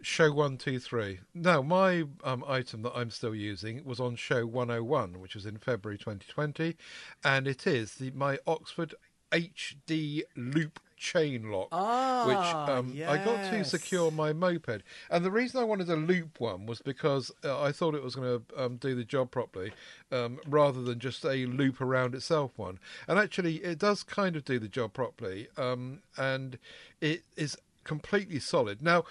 [0.02, 1.20] Show 123.
[1.34, 5.56] Now, my um, item that I'm still using was on Show 101, which was in
[5.56, 6.76] February 2020,
[7.24, 8.94] and it is the my Oxford
[9.32, 14.82] HD Loop chain lock, Ah, which um, I got to secure my moped.
[15.10, 18.14] And the reason I wanted a loop one was because uh, I thought it was
[18.14, 19.72] going to um, do the job properly,
[20.10, 22.78] um, rather than just a loop around itself one.
[23.06, 26.58] And actually, it does kind of do the job properly, um, and
[27.02, 28.82] it is completely solid.
[28.82, 29.04] Now.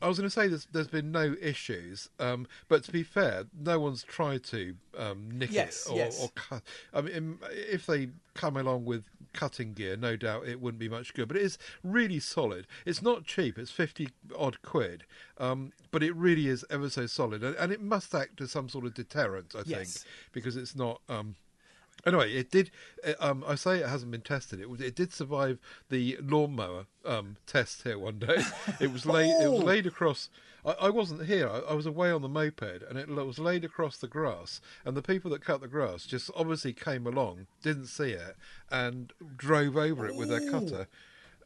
[0.00, 3.44] I was going to say there's, there's been no issues, um, but to be fair,
[3.58, 6.22] no one's tried to um, nick Yes, it or, yes.
[6.22, 6.62] or cut.
[6.94, 11.14] I mean, if they come along with cutting gear, no doubt it wouldn't be much
[11.14, 11.28] good.
[11.28, 12.66] But it is really solid.
[12.86, 13.58] It's not cheap.
[13.58, 15.04] It's fifty odd quid,
[15.38, 18.68] um, but it really is ever so solid, and, and it must act as some
[18.68, 19.54] sort of deterrent.
[19.56, 19.98] I Yes.
[19.98, 21.00] think because it's not.
[22.06, 22.70] Anyway, it did.
[23.06, 24.60] uh, Um, I say it hasn't been tested.
[24.60, 24.80] It was.
[24.80, 28.42] It did survive the lawnmower um, test here one day.
[28.80, 29.30] It was laid.
[29.42, 29.64] It was Oh.
[29.64, 30.30] laid across.
[30.64, 31.48] I, I wasn't here.
[31.48, 34.60] I, I was away on the moped, and it was laid across the grass.
[34.84, 38.36] And the people that cut the grass just obviously came along, didn't see it,
[38.70, 40.86] and drove over it with their cutter.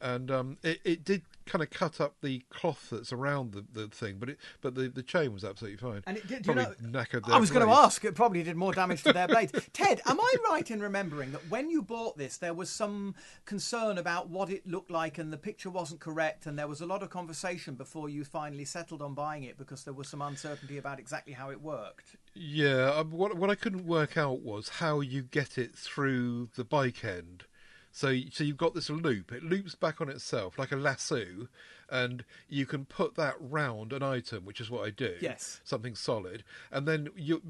[0.02, 3.88] And um, it, it did kind of cut up the cloth that's around the, the
[3.88, 6.02] thing, but it but the, the chain was absolutely fine.
[6.06, 6.42] And it did.
[6.42, 7.00] Do you Probably know?
[7.00, 7.30] knackered.
[7.30, 8.04] I was going to ask.
[8.04, 9.52] It probably did more damage to their blades.
[9.72, 13.98] Ted, am I right in remembering that when you bought this, there was some concern
[13.98, 17.02] about what it looked like, and the picture wasn't correct, and there was a lot
[17.02, 20.98] of conversation before you finally settled on buying it because there was some uncertainty about
[20.98, 22.16] exactly how it worked.
[22.34, 26.64] Yeah, um, what what I couldn't work out was how you get it through the
[26.64, 27.44] bike end.
[27.92, 29.32] So so you've got this loop.
[29.32, 31.48] It loops back on itself like a lasso,
[31.92, 35.14] and you can put that round an item, which is what I do.
[35.20, 35.60] Yes.
[35.62, 37.42] something solid, and then you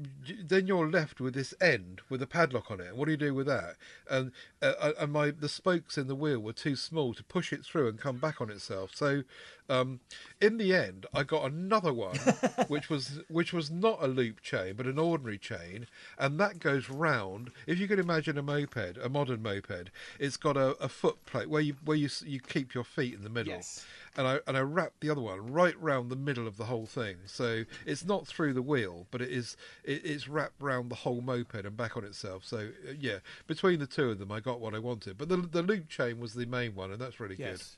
[0.43, 2.87] then you're left with this end with a padlock on it.
[2.87, 3.77] And what do you do with that?
[4.09, 7.65] And uh, and my the spokes in the wheel were too small to push it
[7.65, 8.91] through and come back on itself.
[8.93, 9.23] So
[9.69, 10.01] um,
[10.41, 12.17] in the end, I got another one,
[12.67, 15.87] which was which was not a loop chain but an ordinary chain,
[16.17, 17.51] and that goes round.
[17.65, 19.89] If you can imagine a moped, a modern moped,
[20.19, 23.23] it's got a, a foot plate where you where you you keep your feet in
[23.23, 23.53] the middle.
[23.53, 23.85] Yes.
[24.15, 26.85] And I and I wrapped the other one right round the middle of the whole
[26.85, 30.95] thing, so it's not through the wheel, but it is it, it's wrapped round the
[30.95, 32.45] whole moped and back on itself.
[32.45, 35.17] So uh, yeah, between the two of them, I got what I wanted.
[35.17, 37.47] But the the loop chain was the main one, and that's really good.
[37.57, 37.77] Yes.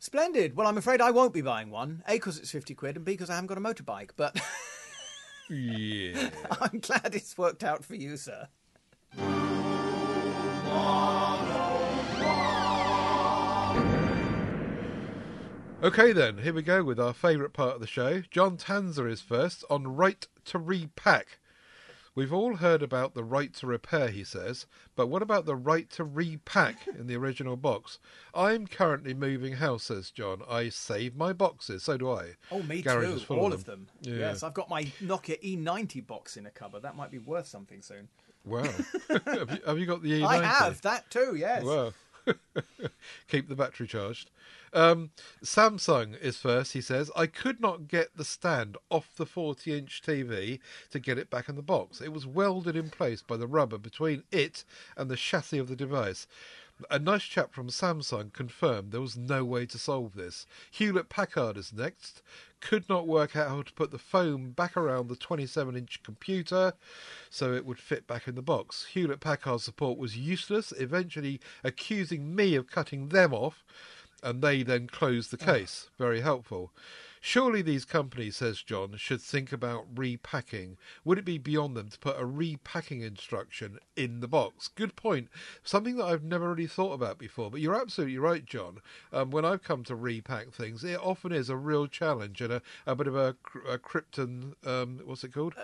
[0.00, 0.56] Splendid.
[0.56, 2.02] Well, I'm afraid I won't be buying one.
[2.08, 4.10] A, because it's 50 quid, and B, because I haven't got a motorbike.
[4.16, 4.36] But.
[5.48, 6.30] Yeah.
[6.60, 8.48] I'm glad it's worked out for you, sir.
[15.82, 18.22] Okay, then, here we go with our favourite part of the show.
[18.30, 21.40] John Tanzer is first on right to repack.
[22.14, 25.90] We've all heard about the right to repair, he says, but what about the right
[25.90, 27.98] to repack in the original box?
[28.32, 30.42] I'm currently moving house, says John.
[30.48, 32.36] I save my boxes, so do I.
[32.52, 33.34] Oh, me Garage too.
[33.34, 33.88] All of of them.
[34.02, 34.18] Yeah.
[34.18, 36.82] Yes, I've got my Nokia E90 box in a cupboard.
[36.82, 38.06] That might be worth something soon.
[38.44, 38.62] Wow.
[39.08, 40.26] have, you, have you got the E90?
[40.26, 41.34] I have that too.
[41.34, 41.64] Yes.
[41.64, 41.92] Wow.
[43.28, 44.30] Keep the battery charged.
[44.72, 45.10] Um,
[45.44, 47.10] Samsung is first, he says.
[47.14, 50.60] I could not get the stand off the 40 inch TV
[50.90, 52.00] to get it back in the box.
[52.00, 54.64] It was welded in place by the rubber between it
[54.96, 56.26] and the chassis of the device.
[56.90, 60.46] A nice chap from Samsung confirmed there was no way to solve this.
[60.70, 62.22] Hewlett Packard is next.
[62.60, 66.72] Could not work out how to put the foam back around the 27 inch computer
[67.30, 68.86] so it would fit back in the box.
[68.86, 73.64] Hewlett Packard's support was useless, eventually accusing me of cutting them off,
[74.22, 75.90] and they then close the case.
[75.98, 76.72] Very helpful.
[77.24, 80.76] Surely these companies, says John, should think about repacking.
[81.04, 84.66] Would it be beyond them to put a repacking instruction in the box?
[84.66, 85.28] Good point.
[85.62, 87.48] Something that I've never really thought about before.
[87.48, 88.78] But you're absolutely right, John.
[89.12, 92.62] Um, when I've come to repack things, it often is a real challenge and a,
[92.86, 93.36] a bit of a,
[93.68, 94.54] a krypton.
[94.66, 95.54] Um, what's it called?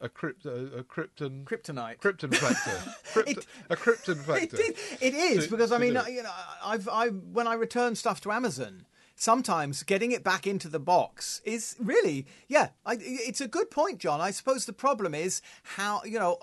[0.00, 1.44] A crypt, a, a krypton.
[1.44, 1.98] Kryptonite.
[1.98, 3.22] Krypton factor.
[3.30, 4.56] It- a krypton factor.
[4.60, 5.96] is, it is To- because I mean.
[5.96, 6.30] I- you know,
[6.64, 8.86] I've I when I return stuff to Amazon,
[9.16, 12.68] sometimes getting it back into the box is really yeah.
[12.86, 14.20] I, it's a good point, John.
[14.20, 16.38] I suppose the problem is how you know.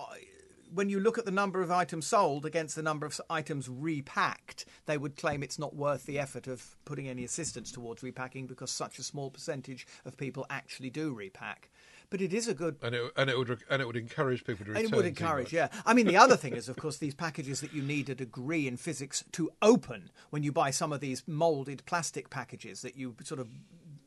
[0.73, 4.65] When you look at the number of items sold against the number of items repacked,
[4.85, 8.69] they would claim it's not worth the effort of putting any assistance towards repacking because
[8.69, 11.69] such a small percentage of people actually do repack.
[12.09, 14.65] But it is a good and it and it would and it would encourage people
[14.65, 14.85] to return.
[14.85, 15.67] it would encourage, yeah.
[15.85, 18.67] I mean, the other thing is, of course, these packages that you need a degree
[18.67, 23.15] in physics to open when you buy some of these molded plastic packages that you
[23.23, 23.49] sort of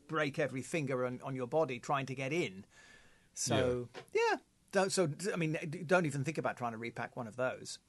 [0.07, 2.65] break every finger on, on your body trying to get in.
[3.33, 4.37] So, yeah.
[4.71, 7.79] Don't, so, I mean, don't even think about trying to repack one of those.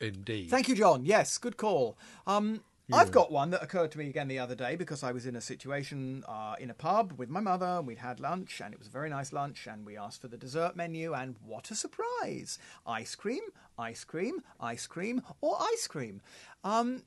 [0.00, 0.50] Indeed.
[0.50, 1.04] Thank you, John.
[1.04, 1.98] Yes, good call.
[2.26, 5.26] Um, I've got one that occurred to me again the other day because I was
[5.26, 8.72] in a situation uh, in a pub with my mother and we'd had lunch and
[8.72, 11.70] it was a very nice lunch and we asked for the dessert menu and what
[11.70, 12.58] a surprise!
[12.86, 13.42] Ice cream,
[13.76, 16.20] ice cream, ice cream, or ice cream.
[16.62, 17.02] Um,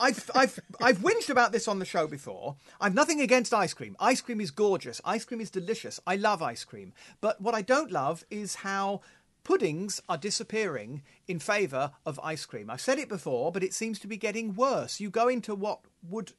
[0.00, 2.56] I've I've I've whinged about this on the show before.
[2.80, 3.96] I've nothing against ice cream.
[4.00, 5.00] Ice cream is gorgeous.
[5.04, 6.00] Ice cream is delicious.
[6.06, 6.92] I love ice cream.
[7.20, 9.02] But what I don't love is how
[9.46, 12.68] puddings are disappearing in favour of ice cream.
[12.68, 14.98] I've said it before, but it seems to be getting worse.
[14.98, 16.32] You go into what would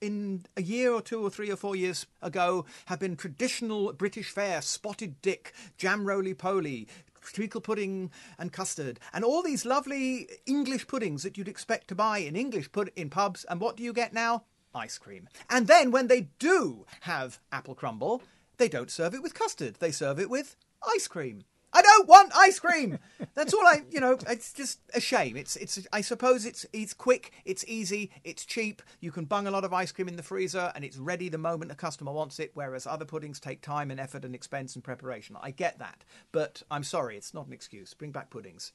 [0.00, 4.30] in a year or two or three or four years ago have been traditional British
[4.30, 6.88] fare, spotted dick, jam roly poly,
[7.22, 12.18] treacle pudding and custard, and all these lovely English puddings that you'd expect to buy
[12.18, 13.44] in English put in pubs.
[13.48, 14.42] And what do you get now?
[14.74, 15.28] Ice cream.
[15.48, 18.20] And then when they do have apple crumble,
[18.56, 19.76] they don't serve it with custard.
[19.76, 21.44] They serve it with ice cream.
[21.72, 22.98] I don't want ice cream.
[23.34, 24.18] That's all I, you know.
[24.28, 25.36] It's just a shame.
[25.36, 25.86] It's, it's.
[25.92, 28.80] I suppose it's, it's quick, it's easy, it's cheap.
[29.00, 31.38] You can bung a lot of ice cream in the freezer, and it's ready the
[31.38, 32.52] moment a customer wants it.
[32.54, 35.36] Whereas other puddings take time and effort and expense and preparation.
[35.40, 37.92] I get that, but I'm sorry, it's not an excuse.
[37.94, 38.72] Bring back puddings.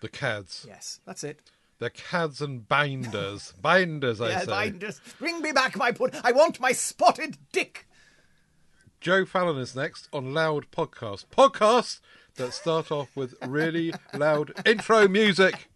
[0.00, 0.64] The cads.
[0.68, 1.40] Yes, that's it.
[1.78, 3.52] They're cads and binders.
[3.60, 4.46] binders, I Yeah, say.
[4.46, 5.00] binders.
[5.18, 6.20] Bring me back my pudding.
[6.22, 7.88] I want my spotted dick.
[9.02, 11.24] Joe Fallon is next on Loud Podcast.
[11.36, 11.98] Podcasts
[12.36, 15.68] that start off with really loud intro music.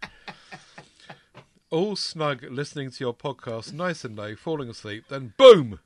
[1.69, 5.81] All snug listening to your podcast, nice and low, falling asleep, then boom!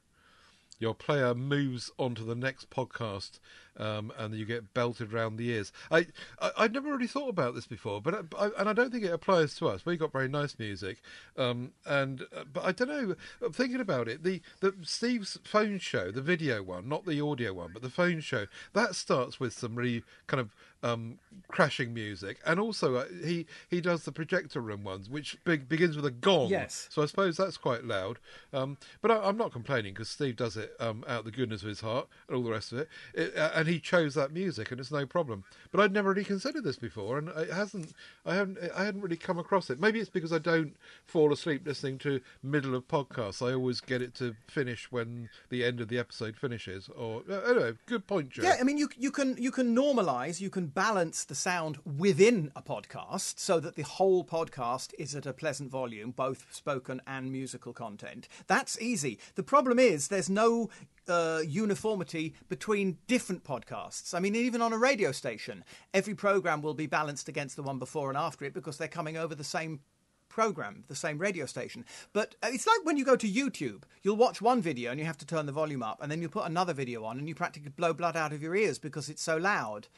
[0.78, 3.38] Your player moves on to the next podcast,
[3.80, 5.72] um, and you get belted round the ears.
[5.90, 6.06] I,
[6.40, 9.04] I I'd never really thought about this before, but I, I, and I don't think
[9.04, 9.86] it applies to us.
[9.86, 10.98] We got very nice music,
[11.36, 13.14] um, and uh, but I don't know.
[13.44, 14.22] I'm thinking about it.
[14.22, 18.20] The the Steve's phone show, the video one, not the audio one, but the phone
[18.20, 21.18] show, that starts with some really kind of um,
[21.48, 25.96] crashing music, and also uh, he he does the projector room ones, which big, begins
[25.96, 26.48] with a gong.
[26.48, 26.88] Yes.
[26.90, 28.18] So I suppose that's quite loud.
[28.52, 31.62] Um, but I, I'm not complaining because Steve does it um, out of the goodness
[31.62, 32.88] of his heart and all the rest of it.
[33.14, 35.44] it uh, and he chose that music, and it's no problem.
[35.70, 37.92] But I'd never really considered this before, and it hasn't.
[38.26, 38.58] I haven't.
[38.76, 39.80] I hadn't really come across it.
[39.80, 43.46] Maybe it's because I don't fall asleep listening to middle of podcasts.
[43.46, 46.88] I always get it to finish when the end of the episode finishes.
[46.88, 48.42] Or uh, anyway, good point, Joe.
[48.42, 52.50] Yeah, I mean, you you can you can normalize, you can balance the sound within
[52.56, 57.30] a podcast so that the whole podcast is at a pleasant volume, both spoken and
[57.30, 58.28] musical content.
[58.46, 59.18] That's easy.
[59.36, 60.70] The problem is there's no
[61.10, 64.14] uh, uniformity between different podcasts.
[64.14, 67.78] I mean, even on a radio station, every program will be balanced against the one
[67.78, 69.80] before and after it because they're coming over the same
[70.30, 71.84] program, the same radio station.
[72.14, 75.04] But uh, it's like when you go to YouTube, you'll watch one video and you
[75.04, 77.34] have to turn the volume up, and then you put another video on and you
[77.34, 79.88] practically blow blood out of your ears because it's so loud.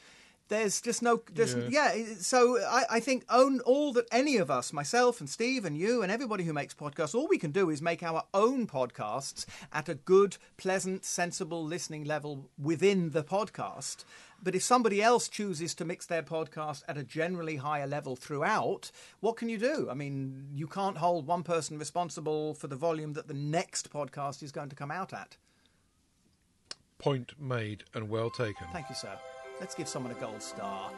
[0.53, 1.93] There's just no, there's, yeah.
[1.93, 5.75] it- So I, I think own all that any of us, myself and Steve and
[5.75, 9.47] you and everybody who makes podcasts, all we can do is make our own podcasts
[9.71, 14.05] at a good, pleasant, sensible listening level within the podcast.
[14.43, 18.91] But if somebody else chooses to mix their podcast at a generally higher level throughout,
[19.21, 19.87] what can you do?
[19.89, 24.43] I mean, you can't hold one person responsible for the volume that the next podcast
[24.43, 25.35] is going to come out at.
[26.99, 28.67] Point made and well taken.
[28.71, 29.17] Thank you, sir.
[29.59, 30.91] Let's give someone a gold star.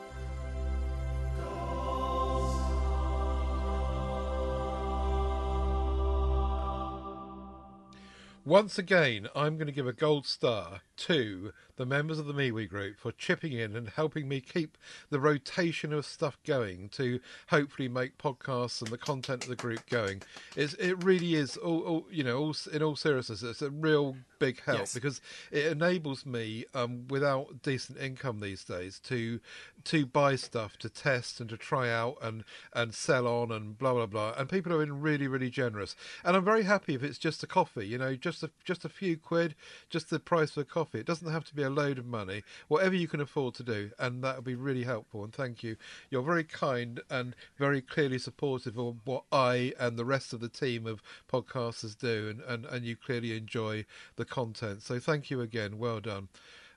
[8.46, 12.70] Once again, I'm going to give a gold star to the members of the MeWe
[12.70, 14.78] group for chipping in and helping me keep
[15.10, 17.20] the rotation of stuff going to
[17.50, 20.22] hopefully make podcasts and the content of the group going.
[20.56, 24.16] It's, it really is, all, all you know, all, in all seriousness, it's a real
[24.40, 24.94] big help Yes.
[24.94, 25.22] because
[25.52, 29.40] it enables me, um, without decent income these days, to
[29.86, 32.44] to buy stuff to test and to try out and
[32.74, 34.34] and sell on and blah blah blah.
[34.38, 37.48] And people are been really really generous, and I'm very happy if it's just a
[37.48, 39.56] coffee, you know, just a just a few quid,
[39.90, 40.85] just the price of a coffee.
[40.94, 43.92] It doesn't have to be a load of money, whatever you can afford to do,
[43.98, 45.24] and that would be really helpful.
[45.24, 45.78] And thank you.
[46.10, 50.50] You're very kind and very clearly supportive of what I and the rest of the
[50.50, 53.86] team of podcasters do, and and, and you clearly enjoy
[54.18, 54.84] the content.
[54.84, 55.78] So thank you again.
[55.80, 56.28] Well done.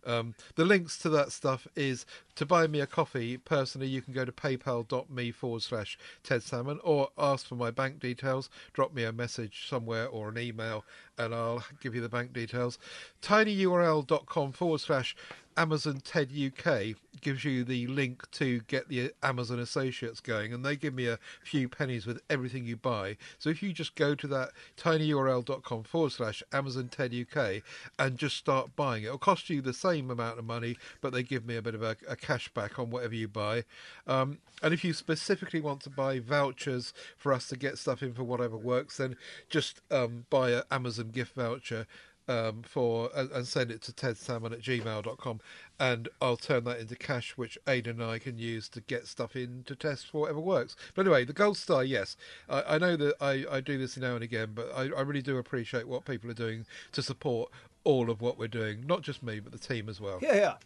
[0.06, 2.06] Um, the links to that stuff is
[2.38, 3.36] to buy me a coffee.
[3.36, 7.98] Personally, you can go to paypal.me forward slash Ted Salmon or ask for my bank
[7.98, 8.48] details.
[8.72, 10.84] Drop me a message somewhere or an email
[11.18, 12.78] and I'll give you the bank details.
[13.22, 15.16] tinyurl.com forward slash
[15.58, 20.76] Amazon TED UK gives you the link to get the Amazon Associates going, and they
[20.76, 23.16] give me a few pennies with everything you buy.
[23.40, 27.62] So if you just go to that tinyurl.com forward slash Amazon TED UK
[27.98, 31.44] and just start buying, it'll cost you the same amount of money, but they give
[31.44, 33.64] me a bit of a, a cash back on whatever you buy.
[34.06, 38.12] Um, and if you specifically want to buy vouchers for us to get stuff in
[38.12, 39.16] for whatever works, then
[39.48, 41.86] just um, buy an Amazon gift voucher
[42.28, 45.40] um, for and, and send it to tedsalmon at gmail.com
[45.80, 49.34] and I'll turn that into cash which Aidan and I can use to get stuff
[49.34, 50.76] in to test for whatever works.
[50.94, 52.18] But anyway, the gold star, yes.
[52.46, 55.22] I, I know that I, I do this now and again, but I, I really
[55.22, 57.50] do appreciate what people are doing to support
[57.84, 60.18] all of what we're doing, not just me, but the team as well.
[60.18, 60.56] Hear, hear.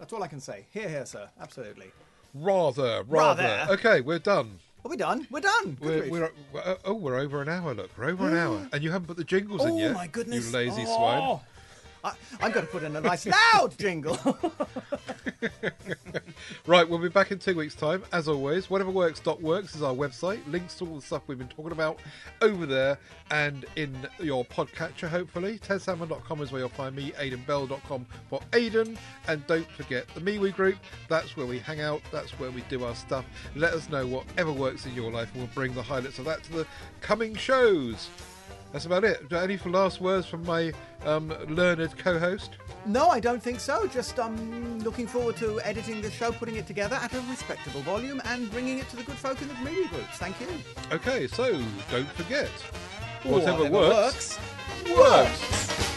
[0.00, 0.64] That's all I can say.
[0.70, 1.28] Hear, hear, sir.
[1.38, 1.92] Absolutely.
[2.32, 3.42] Rather, rather.
[3.42, 3.72] Rather.
[3.74, 4.58] Okay, we're done.
[4.82, 5.26] Are we done?
[5.30, 5.76] We're done.
[5.78, 6.10] We're, Goodrich.
[6.10, 7.74] we're, we're oh, we're over an hour.
[7.74, 9.84] Look, we're over an hour, and you haven't put the jingles in yet.
[9.84, 9.94] oh yet.
[9.94, 10.46] my goodness!
[10.46, 11.42] you lazy oh.
[12.02, 14.18] I, I'm going to put in a nice loud jingle.
[16.66, 18.02] Right, we'll be back in two weeks' time.
[18.12, 20.40] As always, whateverworks.works is our website.
[20.46, 21.98] Links to all the stuff we've been talking about
[22.42, 22.98] over there
[23.30, 25.58] and in your podcatcher, hopefully.
[25.58, 28.98] TedSalmon.com is where you'll find me, AidanBell.com for Aidan.
[29.28, 30.76] And don't forget the MeWe group.
[31.08, 32.02] That's where we hang out.
[32.12, 33.24] That's where we do our stuff.
[33.54, 36.44] Let us know whatever works in your life, and we'll bring the highlights of that
[36.44, 36.66] to the
[37.00, 38.08] coming shows.
[38.72, 39.32] That's about it.
[39.32, 40.72] Any for last words from my
[41.04, 42.50] um, learned co-host?
[42.86, 43.86] no, I don't think so.
[43.88, 48.22] Just um, looking forward to editing the show, putting it together at a respectable volume,
[48.26, 50.16] and bringing it to the good folk in the community groups.
[50.16, 50.48] Thank you.
[50.92, 51.52] Okay, so
[51.90, 52.48] don't forget,
[53.24, 54.38] Whatever whatever, works,
[54.88, 54.98] works.
[54.98, 55.89] works.